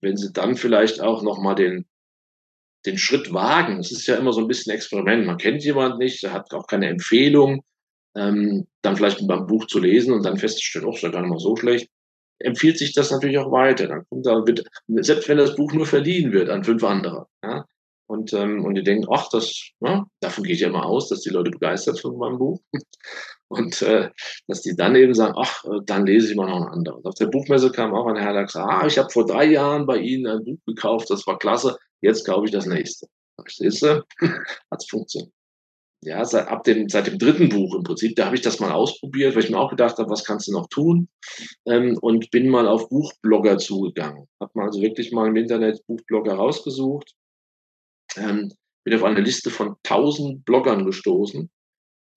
wenn 0.00 0.16
sie 0.16 0.32
dann 0.32 0.56
vielleicht 0.56 1.00
auch 1.00 1.22
nochmal 1.22 1.54
den, 1.54 1.86
den 2.86 2.98
Schritt 2.98 3.32
wagen. 3.32 3.78
Es 3.80 3.92
ist 3.92 4.06
ja 4.06 4.16
immer 4.16 4.32
so 4.32 4.40
ein 4.40 4.48
bisschen 4.48 4.72
Experiment. 4.72 5.26
Man 5.26 5.38
kennt 5.38 5.64
jemand 5.64 5.98
nicht, 5.98 6.22
der 6.22 6.32
hat 6.32 6.52
auch 6.54 6.66
keine 6.66 6.88
Empfehlung, 6.88 7.62
ähm, 8.16 8.66
dann 8.82 8.96
vielleicht 8.96 9.26
beim 9.26 9.46
Buch 9.46 9.66
zu 9.66 9.80
lesen 9.80 10.12
und 10.12 10.24
dann 10.24 10.38
festzustellen, 10.38 10.86
oh, 10.86 10.92
ist 10.92 11.02
ja 11.02 11.10
gar 11.10 11.20
nicht 11.20 11.30
mal 11.30 11.38
so 11.38 11.56
schlecht, 11.56 11.90
empfiehlt 12.38 12.78
sich 12.78 12.92
das 12.92 13.10
natürlich 13.10 13.38
auch 13.38 13.50
weiter. 13.50 13.88
Dann 13.88 14.04
kommt 14.08 14.26
da, 14.26 14.44
selbst 15.02 15.28
wenn 15.28 15.38
das 15.38 15.56
Buch 15.56 15.72
nur 15.72 15.86
verliehen 15.86 16.32
wird 16.32 16.48
an 16.50 16.64
fünf 16.64 16.84
andere, 16.84 17.26
ja, 17.42 17.66
und, 18.08 18.32
ähm, 18.32 18.64
und 18.64 18.74
die 18.74 18.82
denken, 18.82 19.06
ach, 19.12 19.28
das, 19.28 19.70
ja, 19.80 20.06
davon 20.20 20.44
geht 20.44 20.60
ja 20.60 20.68
immer 20.68 20.86
aus, 20.86 21.10
dass 21.10 21.20
die 21.20 21.28
Leute 21.28 21.50
begeistert 21.50 22.00
von 22.00 22.16
meinem 22.16 22.38
Buch. 22.38 22.58
Und 23.50 23.80
äh, 23.80 24.10
dass 24.46 24.60
die 24.60 24.76
dann 24.76 24.94
eben 24.94 25.14
sagen, 25.14 25.34
ach, 25.38 25.64
äh, 25.64 25.80
dann 25.86 26.04
lese 26.04 26.30
ich 26.30 26.36
mal 26.36 26.50
noch 26.50 26.66
ein 26.66 26.72
anderes. 26.72 27.02
Auf 27.06 27.14
der 27.14 27.28
Buchmesse 27.28 27.72
kam 27.72 27.94
auch 27.94 28.06
ein 28.06 28.16
Herr, 28.16 28.34
der 28.34 28.44
gesagt, 28.44 28.68
ah, 28.68 28.86
ich 28.86 28.98
habe 28.98 29.08
vor 29.08 29.24
drei 29.24 29.46
Jahren 29.46 29.86
bei 29.86 29.96
Ihnen 29.96 30.26
ein 30.26 30.44
Buch 30.44 30.58
gekauft, 30.66 31.08
das 31.08 31.26
war 31.26 31.38
klasse, 31.38 31.78
jetzt 32.02 32.26
kaufe 32.26 32.44
ich 32.44 32.50
das 32.50 32.66
nächste. 32.66 33.06
Verstehst 33.40 33.82
du? 33.82 34.04
Hat 34.70 34.84
funktioniert. 34.88 35.32
Ja, 36.02 36.24
seit, 36.26 36.48
ab 36.48 36.64
dem, 36.64 36.88
seit 36.90 37.06
dem 37.06 37.18
dritten 37.18 37.48
Buch 37.48 37.74
im 37.74 37.84
Prinzip, 37.84 38.16
da 38.16 38.26
habe 38.26 38.36
ich 38.36 38.42
das 38.42 38.60
mal 38.60 38.72
ausprobiert, 38.72 39.34
weil 39.34 39.44
ich 39.44 39.50
mir 39.50 39.58
auch 39.58 39.70
gedacht 39.70 39.98
habe, 39.98 40.10
was 40.10 40.24
kannst 40.24 40.46
du 40.46 40.52
noch 40.52 40.68
tun? 40.68 41.08
Ähm, 41.66 41.98
und 42.00 42.30
bin 42.30 42.48
mal 42.48 42.68
auf 42.68 42.88
Buchblogger 42.90 43.58
zugegangen. 43.58 44.28
Habe 44.40 44.52
mal 44.54 44.66
also 44.66 44.80
wirklich 44.80 45.10
mal 45.10 45.26
im 45.26 45.36
Internet 45.36 45.86
Buchblogger 45.86 46.34
rausgesucht 46.34 47.14
ähm, 48.16 48.52
bin 48.84 48.94
auf 48.94 49.04
eine 49.04 49.20
Liste 49.20 49.50
von 49.50 49.76
1000 49.84 50.44
Bloggern 50.44 50.84
gestoßen, 50.84 51.50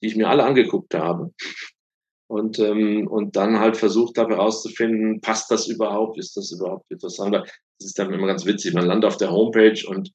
die 0.02 0.08
ich 0.08 0.16
mir 0.16 0.30
alle 0.30 0.44
angeguckt 0.44 0.94
habe. 0.94 1.34
Und, 2.28 2.60
ähm, 2.60 3.08
und 3.08 3.36
dann 3.36 3.60
halt 3.60 3.76
versucht 3.76 4.18
habe 4.18 4.36
herauszufinden, 4.36 5.20
passt 5.20 5.52
das 5.52 5.68
überhaupt, 5.68 6.18
ist 6.18 6.38
das 6.38 6.52
überhaupt 6.52 6.90
interessant? 6.90 7.36
Das 7.36 7.52
ist 7.80 8.00
dann 8.00 8.14
immer 8.14 8.28
ganz 8.28 8.46
witzig. 8.46 8.74
Man 8.74 8.86
landet 8.86 9.06
auf 9.06 9.18
der 9.18 9.32
Homepage 9.32 9.86
und 9.86 10.12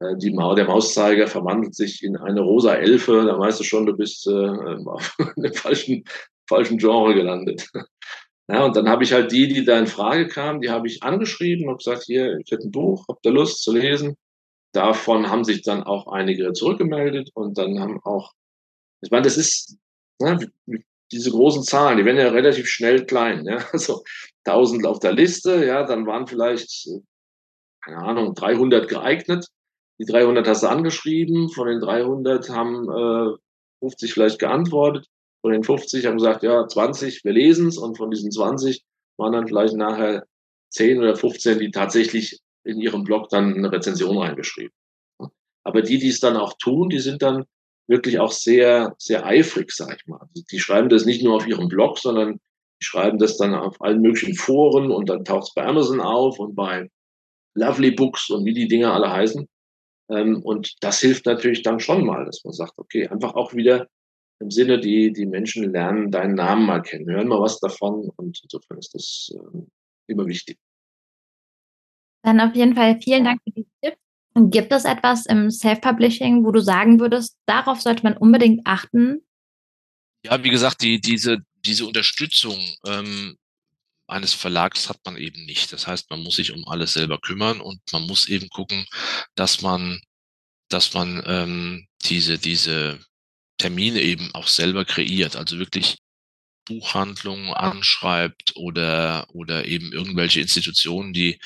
äh, 0.00 0.16
die 0.16 0.32
Maus, 0.32 0.56
der 0.56 0.66
Mauszeiger 0.66 1.28
verwandelt 1.28 1.76
sich 1.76 2.02
in 2.02 2.16
eine 2.16 2.40
rosa 2.40 2.74
Elfe. 2.74 3.24
Da 3.24 3.38
weißt 3.38 3.60
du 3.60 3.64
schon, 3.64 3.86
du 3.86 3.96
bist 3.96 4.26
äh, 4.26 4.30
auf 4.84 5.16
einem 5.36 5.54
falschen, 5.54 6.04
falschen 6.48 6.78
Genre 6.78 7.14
gelandet. 7.14 7.68
Ja, 8.50 8.64
und 8.64 8.74
dann 8.74 8.88
habe 8.88 9.04
ich 9.04 9.12
halt 9.12 9.30
die, 9.30 9.46
die 9.46 9.64
da 9.64 9.78
in 9.78 9.86
Frage 9.86 10.26
kamen, 10.26 10.60
die 10.60 10.70
habe 10.70 10.88
ich 10.88 11.04
angeschrieben 11.04 11.68
und 11.68 11.78
gesagt, 11.78 12.02
hier, 12.02 12.36
ich 12.38 12.50
hätte 12.50 12.66
ein 12.66 12.72
Buch, 12.72 13.04
habt 13.08 13.24
ihr 13.24 13.30
Lust 13.30 13.62
zu 13.62 13.72
lesen? 13.72 14.16
Davon 14.72 15.28
haben 15.28 15.44
sich 15.44 15.62
dann 15.62 15.82
auch 15.82 16.06
einige 16.12 16.52
zurückgemeldet 16.52 17.30
und 17.34 17.58
dann 17.58 17.80
haben 17.80 18.00
auch, 18.04 18.32
ich 19.02 19.10
meine, 19.10 19.24
das 19.24 19.36
ist, 19.36 19.76
ne, 20.20 20.38
diese 21.12 21.30
großen 21.30 21.64
Zahlen, 21.64 21.98
die 21.98 22.04
werden 22.04 22.18
ja 22.18 22.28
relativ 22.28 22.68
schnell 22.68 23.04
klein, 23.04 23.44
ja, 23.46 23.58
also 23.72 24.04
1000 24.44 24.86
auf 24.86 25.00
der 25.00 25.12
Liste, 25.12 25.64
ja, 25.64 25.84
dann 25.84 26.06
waren 26.06 26.26
vielleicht, 26.26 26.88
keine 27.84 27.98
Ahnung, 27.98 28.34
300 28.34 28.88
geeignet. 28.88 29.46
Die 29.98 30.06
300 30.06 30.46
hast 30.46 30.62
du 30.62 30.68
angeschrieben, 30.68 31.50
von 31.50 31.68
den 31.68 31.80
300 31.80 32.48
haben 32.48 32.88
äh, 32.88 33.36
50 33.80 34.14
vielleicht 34.14 34.38
geantwortet, 34.38 35.06
von 35.42 35.52
den 35.52 35.62
50 35.62 36.06
haben 36.06 36.16
gesagt, 36.16 36.42
ja, 36.42 36.66
20, 36.66 37.24
wir 37.24 37.32
lesen 37.32 37.68
es 37.68 37.76
und 37.76 37.98
von 37.98 38.10
diesen 38.10 38.30
20 38.30 38.82
waren 39.18 39.32
dann 39.32 39.46
vielleicht 39.46 39.74
nachher 39.74 40.24
10 40.70 40.98
oder 40.98 41.16
15, 41.16 41.58
die 41.58 41.70
tatsächlich 41.70 42.40
in 42.64 42.80
ihrem 42.80 43.04
Blog 43.04 43.28
dann 43.28 43.54
eine 43.54 43.72
Rezension 43.72 44.18
reingeschrieben. 44.18 44.74
Aber 45.64 45.82
die, 45.82 45.98
die 45.98 46.08
es 46.08 46.20
dann 46.20 46.36
auch 46.36 46.54
tun, 46.58 46.88
die 46.88 46.98
sind 47.00 47.22
dann 47.22 47.44
wirklich 47.88 48.18
auch 48.18 48.32
sehr, 48.32 48.94
sehr 48.98 49.26
eifrig, 49.26 49.72
sag 49.72 49.96
ich 49.96 50.06
mal. 50.06 50.26
Die 50.50 50.60
schreiben 50.60 50.88
das 50.88 51.04
nicht 51.04 51.22
nur 51.22 51.36
auf 51.36 51.46
ihrem 51.46 51.68
Blog, 51.68 51.98
sondern 51.98 52.34
die 52.80 52.84
schreiben 52.84 53.18
das 53.18 53.36
dann 53.36 53.54
auf 53.54 53.80
allen 53.80 54.00
möglichen 54.00 54.34
Foren 54.34 54.90
und 54.90 55.08
dann 55.08 55.24
taucht 55.24 55.48
es 55.48 55.54
bei 55.54 55.66
Amazon 55.66 56.00
auf 56.00 56.38
und 56.38 56.54
bei 56.54 56.88
Lovely 57.54 57.90
Books 57.90 58.30
und 58.30 58.44
wie 58.44 58.54
die 58.54 58.68
Dinge 58.68 58.92
alle 58.92 59.10
heißen. 59.10 59.46
Ähm, 60.10 60.42
und 60.42 60.76
das 60.80 61.00
hilft 61.00 61.26
natürlich 61.26 61.62
dann 61.62 61.80
schon 61.80 62.06
mal, 62.06 62.24
dass 62.24 62.42
man 62.44 62.52
sagt, 62.52 62.74
okay, 62.76 63.08
einfach 63.08 63.34
auch 63.34 63.54
wieder 63.54 63.88
im 64.40 64.50
Sinne, 64.50 64.80
die, 64.80 65.12
die 65.12 65.26
Menschen 65.26 65.70
lernen 65.70 66.10
deinen 66.10 66.34
Namen 66.34 66.66
mal 66.66 66.80
kennen, 66.80 67.10
hören 67.10 67.28
mal 67.28 67.40
was 67.40 67.60
davon 67.60 68.10
und 68.16 68.40
insofern 68.42 68.78
ist 68.78 68.94
das 68.94 69.30
ähm, 69.34 69.68
immer 70.06 70.26
wichtig. 70.26 70.58
Dann 72.22 72.40
auf 72.40 72.54
jeden 72.54 72.74
Fall 72.74 73.00
vielen 73.00 73.24
Dank 73.24 73.40
für 73.42 73.52
die 73.52 73.66
Tipps. 73.82 73.96
Gibt 74.34 74.72
es 74.72 74.84
etwas 74.84 75.26
im 75.26 75.50
Self-Publishing, 75.50 76.44
wo 76.44 76.52
du 76.52 76.60
sagen 76.60 77.00
würdest, 77.00 77.36
darauf 77.46 77.80
sollte 77.80 78.04
man 78.04 78.16
unbedingt 78.16 78.60
achten, 78.64 79.22
Ja, 80.24 80.42
wie 80.44 80.50
gesagt, 80.50 80.82
die, 80.82 81.00
diese, 81.00 81.38
diese 81.64 81.86
Unterstützung 81.86 82.58
ähm, 82.86 83.36
eines 84.06 84.34
Verlags 84.34 84.88
hat 84.88 84.98
man 85.04 85.16
eben 85.16 85.44
nicht. 85.46 85.72
Das 85.72 85.86
heißt, 85.86 86.10
man 86.10 86.22
muss 86.22 86.36
sich 86.36 86.52
um 86.52 86.66
alles 86.68 86.92
selber 86.94 87.18
kümmern 87.18 87.60
und 87.60 87.80
man 87.92 88.02
muss 88.06 88.28
eben 88.28 88.48
gucken, 88.48 88.86
dass 89.34 89.62
man, 89.62 90.00
dass 90.68 90.92
man 90.94 91.22
ähm, 91.26 91.86
diese, 92.04 92.38
diese 92.38 92.98
Termine 93.58 94.00
eben 94.00 94.30
auch 94.34 94.48
selber 94.48 94.84
kreiert. 94.84 95.36
Also 95.36 95.58
wirklich 95.58 95.98
Buchhandlungen 96.64 97.52
anschreibt 97.52 98.56
oder, 98.56 99.26
oder 99.32 99.66
eben 99.66 99.92
irgendwelche 99.92 100.40
Institutionen, 100.40 101.12
die, 101.12 101.40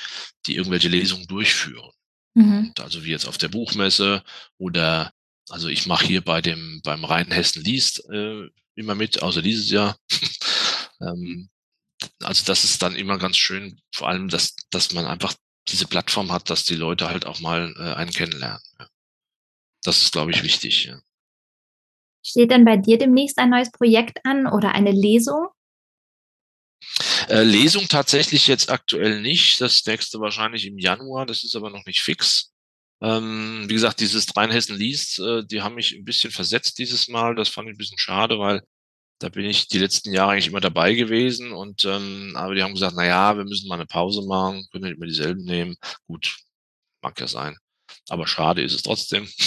die 0.47 0.57
irgendwelche 0.57 0.89
Lesungen 0.89 1.27
durchführen. 1.27 1.91
Mhm. 2.35 2.73
Also 2.81 3.05
wie 3.05 3.11
jetzt 3.11 3.27
auf 3.27 3.39
der 3.39 3.49
Buchmesse 3.49 4.23
oder 4.59 5.13
also 5.51 5.69
ich 5.69 5.87
mache 5.87 6.07
hier 6.07 6.23
bei 6.23 6.41
dem 6.41 6.81
beim 6.83 7.05
Rheinhessen 7.05 7.63
liest 7.63 8.09
äh, 8.11 8.49
immer 8.75 8.95
mit, 8.95 9.23
außer 9.23 9.43
dieses 9.43 9.71
Jahr. 9.71 9.97
ähm, 11.01 11.49
also 12.23 12.45
das 12.45 12.65
ist 12.65 12.83
dann 12.83 12.97
immer 12.97 13.19
ganz 13.19 13.37
schön, 13.37 13.81
vor 13.95 14.09
allem, 14.09 14.29
dass, 14.29 14.57
dass 14.71 14.93
man 14.93 15.07
einfach 15.07 15.35
diese 15.69 15.87
Plattform 15.87 16.33
hat, 16.33 16.51
dass 16.51 16.65
die 16.65 16.75
Leute 16.75 17.09
halt 17.09 17.27
auch 17.27 17.41
mal 17.41 17.75
äh, 17.79 17.95
einen 17.95 18.11
kennenlernen. 18.11 18.61
Das 19.83 20.03
ist, 20.03 20.13
glaube 20.13 20.31
ich, 20.33 20.43
wichtig. 20.43 20.85
Ja. 20.85 20.99
Steht 22.27 22.51
denn 22.51 22.65
bei 22.65 22.77
dir 22.77 22.99
demnächst 22.99 23.39
ein 23.39 23.51
neues 23.51 23.71
Projekt 23.71 24.19
an 24.25 24.47
oder 24.47 24.75
eine 24.75 24.93
Lesung? 24.93 25.49
Äh, 27.29 27.43
Lesung 27.43 27.87
tatsächlich 27.89 28.47
jetzt 28.47 28.71
aktuell 28.71 29.21
nicht. 29.21 29.61
Das 29.61 29.85
nächste 29.87 30.21
wahrscheinlich 30.21 30.67
im 30.67 30.79
Januar. 30.79 31.27
Das 31.27 31.45
ist 31.45 31.55
aber 31.55 31.71
noch 31.71 31.85
nicht 31.87 32.01
fix. 32.01 32.53
Ähm, 33.03 33.65
wie 33.69 33.75
gesagt, 33.75 34.01
dieses 34.01 34.35
Rheinhessen 34.37 34.77
liest, 34.77 35.19
äh, 35.19 35.45
die 35.45 35.63
haben 35.63 35.75
mich 35.75 35.95
ein 35.95 36.05
bisschen 36.05 36.31
versetzt 36.31 36.79
dieses 36.79 37.09
Mal. 37.09 37.35
Das 37.35 37.49
fand 37.49 37.69
ich 37.69 37.75
ein 37.75 37.79
bisschen 37.79 37.99
schade, 37.99 38.39
weil 38.39 38.63
da 39.19 39.29
bin 39.29 39.45
ich 39.45 39.69
die 39.69 39.79
letzten 39.79 40.13
Jahre 40.13 40.33
eigentlich 40.33 40.49
immer 40.49 40.61
dabei 40.61 40.95
gewesen. 40.95 41.53
Und 41.53 41.85
ähm, 41.85 42.33
aber 42.37 42.55
die 42.55 42.63
haben 42.63 42.75
gesagt, 42.75 42.95
na 42.97 43.05
ja, 43.07 43.37
wir 43.37 43.45
müssen 43.45 43.69
mal 43.69 43.77
eine 43.77 43.87
Pause 43.87 44.23
machen, 44.27 44.67
können 44.73 44.85
nicht 44.85 44.99
mehr 44.99 45.09
dieselben 45.09 45.45
nehmen. 45.45 45.77
Gut, 46.07 46.37
mag 47.03 47.19
ja 47.21 47.29
sein. 47.29 47.57
Aber 48.09 48.27
schade 48.27 48.63
ist 48.63 48.75
es 48.75 48.83
trotzdem. 48.83 49.29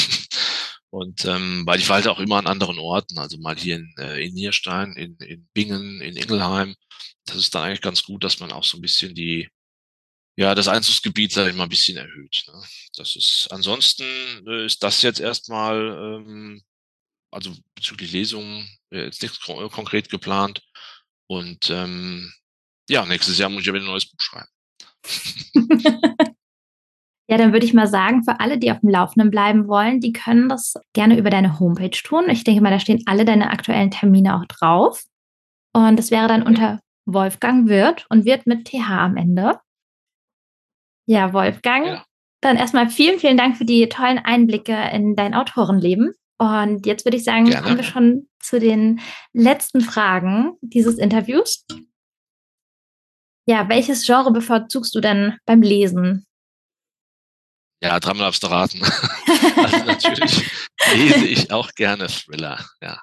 Und 0.89 1.25
ähm, 1.25 1.63
weil 1.65 1.79
ich 1.79 1.89
war 1.89 1.97
halt 1.97 2.07
auch 2.07 2.19
immer 2.19 2.37
an 2.37 2.47
anderen 2.47 2.79
Orten, 2.79 3.17
also 3.17 3.37
mal 3.39 3.57
hier 3.57 3.75
in, 3.77 3.93
äh, 3.99 4.21
in 4.25 4.33
Nierstein, 4.33 4.93
in, 4.93 5.17
in 5.17 5.47
Bingen, 5.53 6.01
in 6.01 6.15
Ingelheim. 6.15 6.75
Das 7.25 7.35
ist 7.37 7.53
dann 7.55 7.63
eigentlich 7.63 7.81
ganz 7.81 8.03
gut, 8.03 8.23
dass 8.23 8.39
man 8.39 8.51
auch 8.51 8.63
so 8.63 8.77
ein 8.77 8.81
bisschen 8.81 9.13
die, 9.13 9.49
ja, 10.37 10.55
das 10.55 10.67
Einzugsgebiet, 10.69 11.31
sag 11.33 11.49
ich 11.49 11.55
mal, 11.55 11.63
ein 11.63 11.69
bisschen 11.69 11.97
erhöht. 11.97 12.43
Ne? 12.47 12.63
Das 12.95 13.15
ist, 13.15 13.47
ansonsten 13.51 14.03
äh, 14.47 14.65
ist 14.65 14.83
das 14.83 15.01
jetzt 15.01 15.19
erstmal, 15.19 15.77
ähm, 16.21 16.63
also 17.31 17.55
bezüglich 17.75 18.11
Lesungen, 18.13 18.69
äh, 18.91 19.05
jetzt 19.05 19.21
nichts 19.21 19.41
kon 19.41 19.69
konkret 19.71 20.09
geplant. 20.09 20.61
Und 21.27 21.69
ähm, 21.69 22.33
ja, 22.89 23.05
nächstes 23.05 23.37
Jahr 23.37 23.49
muss 23.49 23.61
ich 23.61 23.67
ja 23.67 23.73
wieder 23.73 23.83
ein 23.83 23.87
neues 23.87 24.09
Buch 24.09 24.19
schreiben. 24.21 24.49
Ja, 27.29 27.37
dann 27.37 27.51
würde 27.51 27.65
ich 27.65 27.73
mal 27.73 27.87
sagen, 27.87 28.23
für 28.23 28.39
alle, 28.39 28.57
die 28.57 28.71
auf 28.71 28.79
dem 28.79 28.89
Laufenden 28.89 29.29
bleiben 29.29 29.67
wollen, 29.67 29.99
die 29.99 30.13
können 30.13 30.47
das 30.47 30.75
gerne 30.93 31.17
über 31.17 31.29
deine 31.29 31.59
Homepage 31.59 31.89
tun. 31.89 32.29
Ich 32.29 32.45
denke 32.45 32.61
mal, 32.61 32.71
da 32.71 32.79
stehen 32.79 33.03
alle 33.05 33.25
deine 33.25 33.49
aktuellen 33.49 33.91
Termine 33.91 34.37
auch 34.37 34.45
drauf. 34.45 35.03
Und 35.73 35.99
das 35.99 36.09
wäre 36.09 36.27
dann 36.27 36.43
unter 36.43 36.79
Wolfgang 37.05 37.67
Wirt 37.67 38.05
und 38.09 38.25
Wirt 38.25 38.47
mit 38.47 38.65
TH 38.65 38.89
am 38.89 39.17
Ende. 39.17 39.59
Ja, 41.05 41.33
Wolfgang, 41.33 41.85
ja. 41.85 42.05
dann 42.41 42.57
erstmal 42.57 42.89
vielen, 42.89 43.19
vielen 43.19 43.37
Dank 43.37 43.57
für 43.57 43.65
die 43.65 43.87
tollen 43.89 44.19
Einblicke 44.19 44.75
in 44.93 45.15
dein 45.15 45.33
Autorenleben. 45.33 46.13
Und 46.37 46.85
jetzt 46.85 47.05
würde 47.05 47.17
ich 47.17 47.23
sagen, 47.23 47.45
Gerne. 47.45 47.63
kommen 47.63 47.77
wir 47.77 47.83
schon 47.83 48.27
zu 48.39 48.59
den 48.59 48.99
letzten 49.33 49.81
Fragen 49.81 50.53
dieses 50.61 50.97
Interviews. 50.97 51.65
Ja, 53.47 53.69
welches 53.69 54.05
Genre 54.05 54.31
bevorzugst 54.31 54.93
du 54.93 54.99
denn 54.99 55.37
beim 55.45 55.61
Lesen? 55.61 56.26
Ja, 57.81 57.99
dreimal 57.99 58.31
du 58.31 58.47
raten. 58.47 58.83
also 59.55 59.77
natürlich 59.85 60.49
lese 60.93 61.27
ich 61.27 61.51
auch 61.51 61.71
gerne 61.73 62.07
Thriller, 62.07 62.65
ja. 62.81 63.01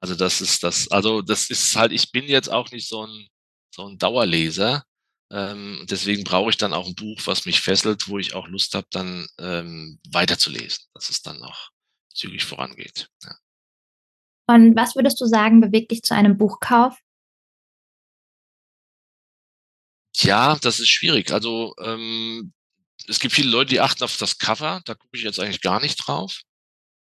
Also 0.00 0.14
das 0.14 0.40
ist 0.40 0.62
das, 0.62 0.90
also 0.90 1.20
das 1.20 1.50
ist 1.50 1.76
halt, 1.76 1.92
ich 1.92 2.10
bin 2.10 2.24
jetzt 2.24 2.50
auch 2.50 2.70
nicht 2.70 2.88
so 2.88 3.06
ein, 3.06 3.28
so 3.74 3.86
ein 3.86 3.98
Dauerleser. 3.98 4.84
Ähm, 5.32 5.86
deswegen 5.88 6.24
brauche 6.24 6.50
ich 6.50 6.56
dann 6.56 6.72
auch 6.72 6.86
ein 6.86 6.94
Buch, 6.94 7.20
was 7.26 7.44
mich 7.44 7.60
fesselt, 7.60 8.08
wo 8.08 8.18
ich 8.18 8.34
auch 8.34 8.48
Lust 8.48 8.74
habe, 8.74 8.86
dann 8.90 9.26
ähm, 9.38 10.00
weiterzulesen, 10.10 10.86
dass 10.94 11.10
es 11.10 11.22
dann 11.22 11.42
auch 11.42 11.70
zügig 12.12 12.44
vorangeht. 12.44 13.08
Ja. 13.22 13.36
Und 14.48 14.74
was 14.74 14.96
würdest 14.96 15.20
du 15.20 15.26
sagen, 15.26 15.60
bewegt 15.60 15.92
dich 15.92 16.02
zu 16.02 16.14
einem 16.14 16.36
Buchkauf? 16.36 16.98
Ja, 20.16 20.56
das 20.56 20.80
ist 20.80 20.88
schwierig. 20.88 21.30
Also 21.30 21.74
ähm, 21.80 22.52
es 23.08 23.18
gibt 23.18 23.34
viele 23.34 23.50
Leute, 23.50 23.70
die 23.70 23.80
achten 23.80 24.04
auf 24.04 24.16
das 24.16 24.38
Cover, 24.38 24.80
da 24.84 24.94
gucke 24.94 25.16
ich 25.16 25.22
jetzt 25.22 25.40
eigentlich 25.40 25.60
gar 25.60 25.80
nicht 25.80 25.96
drauf. 25.96 26.40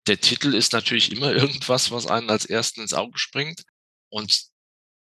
Der 0.07 0.21
Titel 0.21 0.55
ist 0.55 0.73
natürlich 0.73 1.13
immer 1.13 1.33
irgendwas, 1.35 1.91
was 1.91 2.07
einen 2.07 2.31
als 2.31 2.47
ersten 2.47 2.81
ins 2.83 2.95
Auge 2.95 3.19
springt. 3.19 3.63
Und 4.11 4.51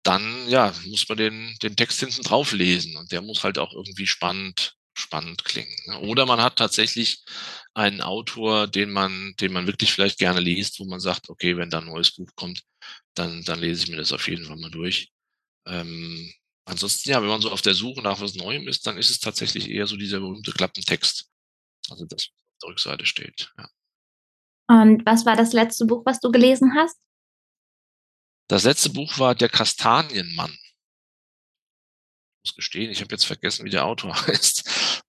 dann, 0.03 0.47
ja, 0.49 0.73
muss 0.85 1.09
man 1.09 1.17
den, 1.17 1.57
den 1.63 1.75
Text 1.75 1.99
hinten 1.99 2.21
drauf 2.21 2.51
lesen 2.51 2.95
und 2.95 3.11
der 3.11 3.21
muss 3.21 3.43
halt 3.43 3.57
auch 3.57 3.73
irgendwie 3.73 4.05
spannend, 4.05 4.75
spannend 4.93 5.43
klingen. 5.43 5.75
Ne? 5.87 5.99
Oder 6.01 6.25
man 6.25 6.41
hat 6.41 6.57
tatsächlich 6.57 7.23
einen 7.73 8.01
Autor, 8.01 8.67
den 8.67 8.91
man, 8.91 9.33
den 9.39 9.51
man 9.51 9.67
wirklich 9.67 9.91
vielleicht 9.91 10.19
gerne 10.19 10.39
liest, 10.39 10.79
wo 10.79 10.85
man 10.85 10.99
sagt, 10.99 11.29
okay, 11.29 11.57
wenn 11.57 11.71
da 11.71 11.79
ein 11.79 11.87
neues 11.87 12.11
Buch 12.15 12.29
kommt, 12.35 12.61
dann, 13.15 13.43
dann 13.43 13.59
lese 13.59 13.83
ich 13.83 13.89
mir 13.89 13.97
das 13.97 14.13
auf 14.13 14.27
jeden 14.27 14.45
Fall 14.45 14.57
mal 14.57 14.71
durch. 14.71 15.11
Ähm, 15.67 16.31
Ansonsten, 16.65 17.09
ja, 17.09 17.21
wenn 17.21 17.29
man 17.29 17.41
so 17.41 17.51
auf 17.51 17.61
der 17.61 17.75
Suche 17.75 18.01
nach 18.01 18.19
was 18.19 18.35
Neuem 18.35 18.67
ist, 18.67 18.87
dann 18.87 18.97
ist 18.97 19.11
es 19.11 19.19
tatsächlich 19.19 19.69
eher 19.69 19.85
so 19.85 19.97
dieser 19.97 20.19
berühmte 20.19 20.51
Klappentext. 20.51 21.29
Also 21.89 22.05
das, 22.05 22.27
was 22.27 22.27
auf 22.27 22.59
der 22.61 22.69
Rückseite 22.69 23.05
steht. 23.05 23.53
Ja. 23.57 23.69
Und 24.67 25.05
was 25.05 25.25
war 25.25 25.35
das 25.35 25.53
letzte 25.53 25.85
Buch, 25.85 26.03
was 26.05 26.19
du 26.19 26.31
gelesen 26.31 26.73
hast? 26.75 26.97
Das 28.47 28.63
letzte 28.63 28.89
Buch 28.89 29.19
war 29.19 29.35
Der 29.35 29.49
Kastanienmann. 29.49 30.51
Ich 32.43 32.51
muss 32.51 32.55
gestehen, 32.55 32.91
ich 32.91 33.01
habe 33.01 33.11
jetzt 33.11 33.25
vergessen, 33.25 33.65
wie 33.65 33.69
der 33.69 33.85
Autor 33.85 34.15
heißt. 34.27 35.03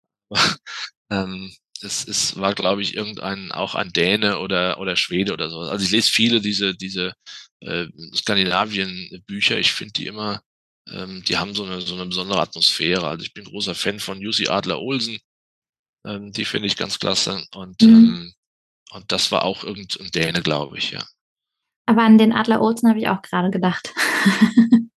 ähm, 1.10 1.54
es, 1.82 2.06
es 2.06 2.36
war, 2.36 2.54
glaube 2.54 2.82
ich, 2.82 2.94
irgendein, 2.94 3.52
auch 3.52 3.74
ein 3.74 3.92
Däne 3.92 4.38
oder, 4.40 4.78
oder 4.78 4.96
Schwede 4.96 5.32
oder 5.32 5.50
so. 5.50 5.60
Also 5.60 5.84
ich 5.84 5.90
lese 5.90 6.10
viele 6.10 6.40
diese, 6.40 6.74
diese 6.74 7.14
äh, 7.60 7.86
Skandinavien-Bücher. 8.14 9.58
Ich 9.58 9.72
finde 9.72 9.92
die 9.92 10.06
immer 10.06 10.42
ähm, 10.88 11.22
die 11.24 11.36
haben 11.36 11.54
so 11.54 11.64
eine, 11.64 11.80
so 11.80 11.94
eine 11.94 12.06
besondere 12.06 12.40
Atmosphäre. 12.40 13.06
Also 13.06 13.24
ich 13.24 13.34
bin 13.34 13.44
großer 13.44 13.74
Fan 13.74 14.00
von 14.00 14.20
Jussi 14.20 14.48
Adler 14.48 14.80
Olsen. 14.80 15.18
Ähm, 16.04 16.32
die 16.32 16.44
finde 16.44 16.66
ich 16.66 16.76
ganz 16.76 16.98
klasse. 16.98 17.44
Und, 17.54 17.82
mhm. 17.82 17.88
ähm, 17.88 18.34
und 18.92 19.10
das 19.10 19.32
war 19.32 19.44
auch 19.44 19.64
irgendein 19.64 20.10
Däne, 20.10 20.42
glaube 20.42 20.78
ich, 20.78 20.92
ja. 20.92 21.04
Aber 21.86 22.02
an 22.02 22.18
den 22.18 22.32
Adler 22.32 22.60
Olsen 22.60 22.88
habe 22.88 22.98
ich 22.98 23.08
auch 23.08 23.22
gerade 23.22 23.50
gedacht. 23.50 23.92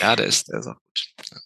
ja, 0.00 0.16
der 0.16 0.26
ist, 0.26 0.48
der 0.48 0.60
ist 0.60 0.66
auch 0.66 0.74
gut. 0.74 1.12
Ja. 1.30 1.38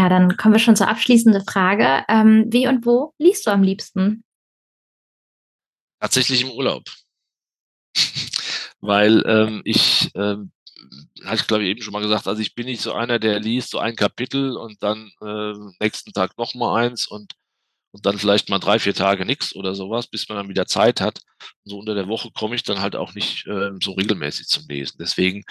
ja. 0.00 0.08
dann 0.08 0.36
kommen 0.36 0.54
wir 0.54 0.60
schon 0.60 0.76
zur 0.76 0.88
abschließenden 0.88 1.44
Frage. 1.44 2.04
Ähm, 2.08 2.46
wie 2.48 2.68
und 2.68 2.86
wo 2.86 3.14
liest 3.18 3.46
du 3.46 3.50
am 3.50 3.62
liebsten? 3.62 4.24
Tatsächlich 6.00 6.42
im 6.42 6.50
Urlaub. 6.50 6.84
Weil 8.80 9.24
ähm, 9.26 9.62
ich 9.64 10.10
ähm, 10.14 10.52
hatte 11.24 11.36
ich 11.42 11.46
glaube 11.46 11.64
ich 11.64 11.70
eben 11.70 11.82
schon 11.82 11.92
mal 11.92 12.02
gesagt, 12.02 12.26
also 12.26 12.40
ich 12.40 12.54
bin 12.54 12.66
nicht 12.66 12.80
so 12.80 12.92
einer, 12.92 13.18
der 13.18 13.40
liest 13.40 13.70
so 13.70 13.78
ein 13.78 13.96
Kapitel 13.96 14.56
und 14.56 14.82
dann 14.82 15.10
äh, 15.20 15.52
nächsten 15.80 16.12
Tag 16.12 16.36
noch 16.38 16.54
mal 16.54 16.84
eins 16.84 17.06
und 17.06 17.34
und 17.90 18.04
dann 18.04 18.18
vielleicht 18.18 18.50
mal 18.50 18.58
drei, 18.58 18.78
vier 18.78 18.94
Tage 18.94 19.24
nichts 19.24 19.54
oder 19.54 19.74
sowas, 19.74 20.06
bis 20.06 20.28
man 20.28 20.36
dann 20.36 20.48
wieder 20.48 20.66
Zeit 20.66 21.00
hat. 21.00 21.20
Und 21.64 21.70
so 21.70 21.78
unter 21.78 21.94
der 21.94 22.06
Woche 22.06 22.30
komme 22.32 22.54
ich 22.54 22.62
dann 22.62 22.80
halt 22.80 22.96
auch 22.96 23.14
nicht 23.14 23.46
äh, 23.46 23.70
so 23.82 23.92
regelmäßig 23.92 24.46
zum 24.46 24.68
Lesen. 24.68 24.98
Deswegen 25.00 25.42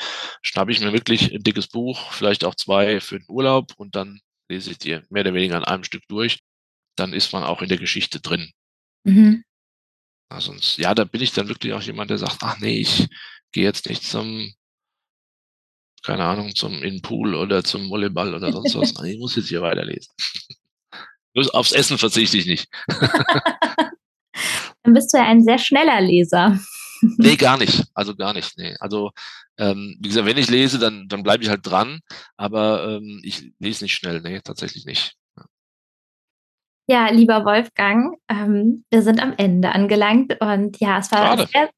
schnappe 0.43 0.71
ich 0.71 0.79
mir 0.79 0.93
wirklich 0.93 1.33
ein 1.33 1.41
dickes 1.41 1.67
Buch, 1.67 2.11
vielleicht 2.11 2.45
auch 2.45 2.55
zwei 2.55 2.99
für 2.99 3.17
den 3.17 3.25
Urlaub 3.27 3.73
und 3.77 3.95
dann 3.95 4.21
lese 4.49 4.71
ich 4.71 4.77
die 4.77 4.99
mehr 5.09 5.21
oder 5.21 5.33
weniger 5.33 5.57
an 5.57 5.63
einem 5.63 5.83
Stück 5.83 6.03
durch. 6.07 6.39
Dann 6.95 7.13
ist 7.13 7.33
man 7.33 7.43
auch 7.43 7.61
in 7.61 7.69
der 7.69 7.77
Geschichte 7.77 8.21
drin. 8.21 8.51
Mhm. 9.03 9.43
Also, 10.29 10.53
ja, 10.81 10.93
da 10.93 11.05
bin 11.05 11.21
ich 11.21 11.31
dann 11.31 11.47
wirklich 11.47 11.73
auch 11.73 11.81
jemand, 11.81 12.11
der 12.11 12.17
sagt, 12.17 12.37
ach 12.41 12.59
nee, 12.59 12.79
ich 12.79 13.07
gehe 13.51 13.63
jetzt 13.63 13.87
nicht 13.87 14.03
zum 14.03 14.53
keine 16.03 16.23
Ahnung, 16.23 16.55
zum 16.55 16.81
in 16.83 17.01
Pool 17.01 17.35
oder 17.35 17.63
zum 17.63 17.89
Volleyball 17.89 18.33
oder 18.33 18.51
sonst 18.51 18.75
was. 18.75 18.93
Nein, 18.97 19.13
ich 19.13 19.19
muss 19.19 19.35
jetzt 19.35 19.49
hier 19.49 19.61
weiterlesen. 19.61 20.13
Aufs 21.53 21.71
Essen 21.71 21.97
verzichte 21.97 22.37
ich 22.37 22.47
nicht. 22.47 22.67
Dann 24.83 24.93
bist 24.93 25.13
du 25.13 25.17
ja 25.17 25.25
ein 25.25 25.43
sehr 25.43 25.59
schneller 25.59 26.01
Leser. 26.01 26.59
nee, 27.17 27.35
gar 27.35 27.57
nicht. 27.57 27.83
Also 27.93 28.15
gar 28.15 28.33
nicht. 28.33 28.57
Nee. 28.57 28.75
Also 28.79 29.11
ähm, 29.59 29.97
wie 29.99 30.07
gesagt, 30.07 30.25
wenn 30.25 30.37
ich 30.37 30.49
lese, 30.49 30.79
dann, 30.79 31.07
dann 31.07 31.23
bleibe 31.23 31.43
ich 31.43 31.49
halt 31.49 31.65
dran, 31.65 31.99
aber 32.37 32.87
ähm, 32.87 33.19
ich 33.23 33.51
lese 33.59 33.83
nicht 33.83 33.93
schnell. 33.93 34.21
Nee, 34.21 34.39
tatsächlich 34.41 34.85
nicht. 34.85 35.15
Ja, 36.89 37.09
lieber 37.09 37.43
Wolfgang, 37.43 38.17
ähm, 38.29 38.85
wir 38.89 39.01
sind 39.01 39.21
am 39.21 39.33
Ende 39.35 39.73
angelangt 39.73 40.37
und 40.39 40.79
ja, 40.79 40.99
es 40.99 41.11
war 41.11 41.45
sehr, 41.45 41.69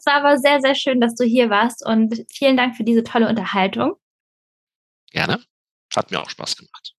es 0.00 0.06
war 0.06 0.14
aber 0.14 0.38
sehr, 0.38 0.60
sehr 0.62 0.74
schön, 0.74 1.00
dass 1.00 1.14
du 1.14 1.24
hier 1.24 1.50
warst 1.50 1.84
und 1.86 2.24
vielen 2.32 2.56
Dank 2.56 2.74
für 2.74 2.84
diese 2.84 3.04
tolle 3.04 3.28
Unterhaltung. 3.28 3.96
Gerne. 5.10 5.40
Hat 5.94 6.10
mir 6.10 6.20
auch 6.20 6.30
Spaß 6.30 6.56
gemacht. 6.56 6.94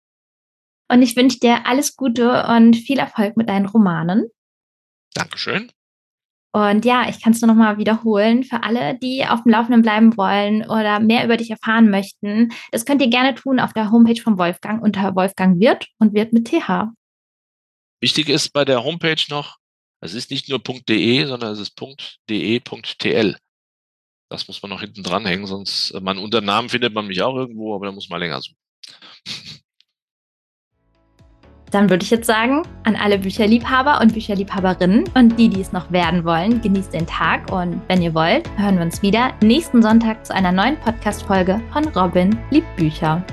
Und 0.88 1.02
ich 1.02 1.16
wünsche 1.16 1.40
dir 1.40 1.66
alles 1.66 1.96
Gute 1.96 2.46
und 2.46 2.76
viel 2.76 3.00
Erfolg 3.00 3.38
mit 3.38 3.50
deinen 3.50 3.66
Romanen. 3.66 4.30
Dankeschön. 5.16 5.72
Und 6.54 6.86
ja, 6.86 7.10
ich 7.10 7.24
kann 7.24 7.32
es 7.32 7.42
nur 7.42 7.48
noch 7.48 7.56
mal 7.56 7.78
wiederholen 7.78 8.44
für 8.44 8.62
alle, 8.62 9.00
die 9.00 9.26
auf 9.26 9.44
dem 9.44 9.54
Laufenden 9.54 9.82
bleiben 9.82 10.18
wollen 10.18 10.64
oder 10.64 11.00
mehr 11.00 11.24
über 11.24 11.38
dich 11.38 11.50
erfahren 11.50 11.90
möchten. 11.90 12.54
Das 12.72 12.86
könnt 12.86 13.02
ihr 13.02 13.10
gerne 13.10 13.34
tun 13.34 13.60
auf 13.60 13.74
der 13.74 13.90
Homepage 13.90 14.22
von 14.22 14.38
Wolfgang 14.38 14.84
unter 14.84 15.16
Wolfgang 15.16 15.60
Wirt 15.60 15.88
und 15.98 16.14
Wirt 16.14 16.34
mit 16.34 16.50
TH. 16.50 16.92
Wichtig 18.02 18.30
ist 18.30 18.52
bei 18.52 18.66
der 18.66 18.84
Homepage 18.84 19.24
noch, 19.30 19.61
es 20.02 20.14
ist 20.14 20.32
nicht 20.32 20.50
nur 20.50 20.60
.de, 20.60 21.26
sondern 21.26 21.54
es 21.54 21.60
ist 21.60 21.80
.de.tl. 22.30 23.38
Das 24.30 24.48
muss 24.48 24.62
man 24.62 24.70
noch 24.72 24.82
hinten 24.82 25.04
dranhängen, 25.04 25.46
sonst, 25.46 25.92
äh, 25.92 26.02
man 26.02 26.18
unter 26.18 26.42
Namen 26.42 26.70
findet 26.70 26.94
man 26.94 27.08
mich 27.08 27.22
auch 27.22 27.36
irgendwo, 27.36 27.76
aber 27.76 27.86
da 27.88 27.92
muss 27.92 28.10
man 28.10 28.20
länger 28.20 28.42
suchen. 28.42 28.58
Dann 31.70 31.90
würde 31.90 32.04
ich 32.04 32.12
jetzt 32.12 32.28
sagen, 32.28 32.64
an 32.84 32.98
alle 32.98 33.18
Bücherliebhaber 33.18 34.02
und 34.02 34.14
Bücherliebhaberinnen 34.14 35.06
und 35.16 35.40
die, 35.40 35.48
die 35.48 35.62
es 35.62 35.72
noch 35.72 35.90
werden 35.90 36.26
wollen, 36.26 36.62
genießt 36.62 36.94
den 36.94 37.08
Tag 37.08 37.50
und 37.50 37.82
wenn 37.88 38.02
ihr 38.02 38.14
wollt, 38.14 38.50
hören 38.58 38.76
wir 38.76 38.84
uns 38.84 39.02
wieder 39.02 39.34
nächsten 39.42 39.82
Sonntag 39.82 40.26
zu 40.26 40.36
einer 40.36 40.52
neuen 40.52 40.78
Podcast-Folge 40.82 41.62
von 41.72 41.88
Robin 41.90 42.38
liebt 42.52 42.76
Bücher. 42.76 43.26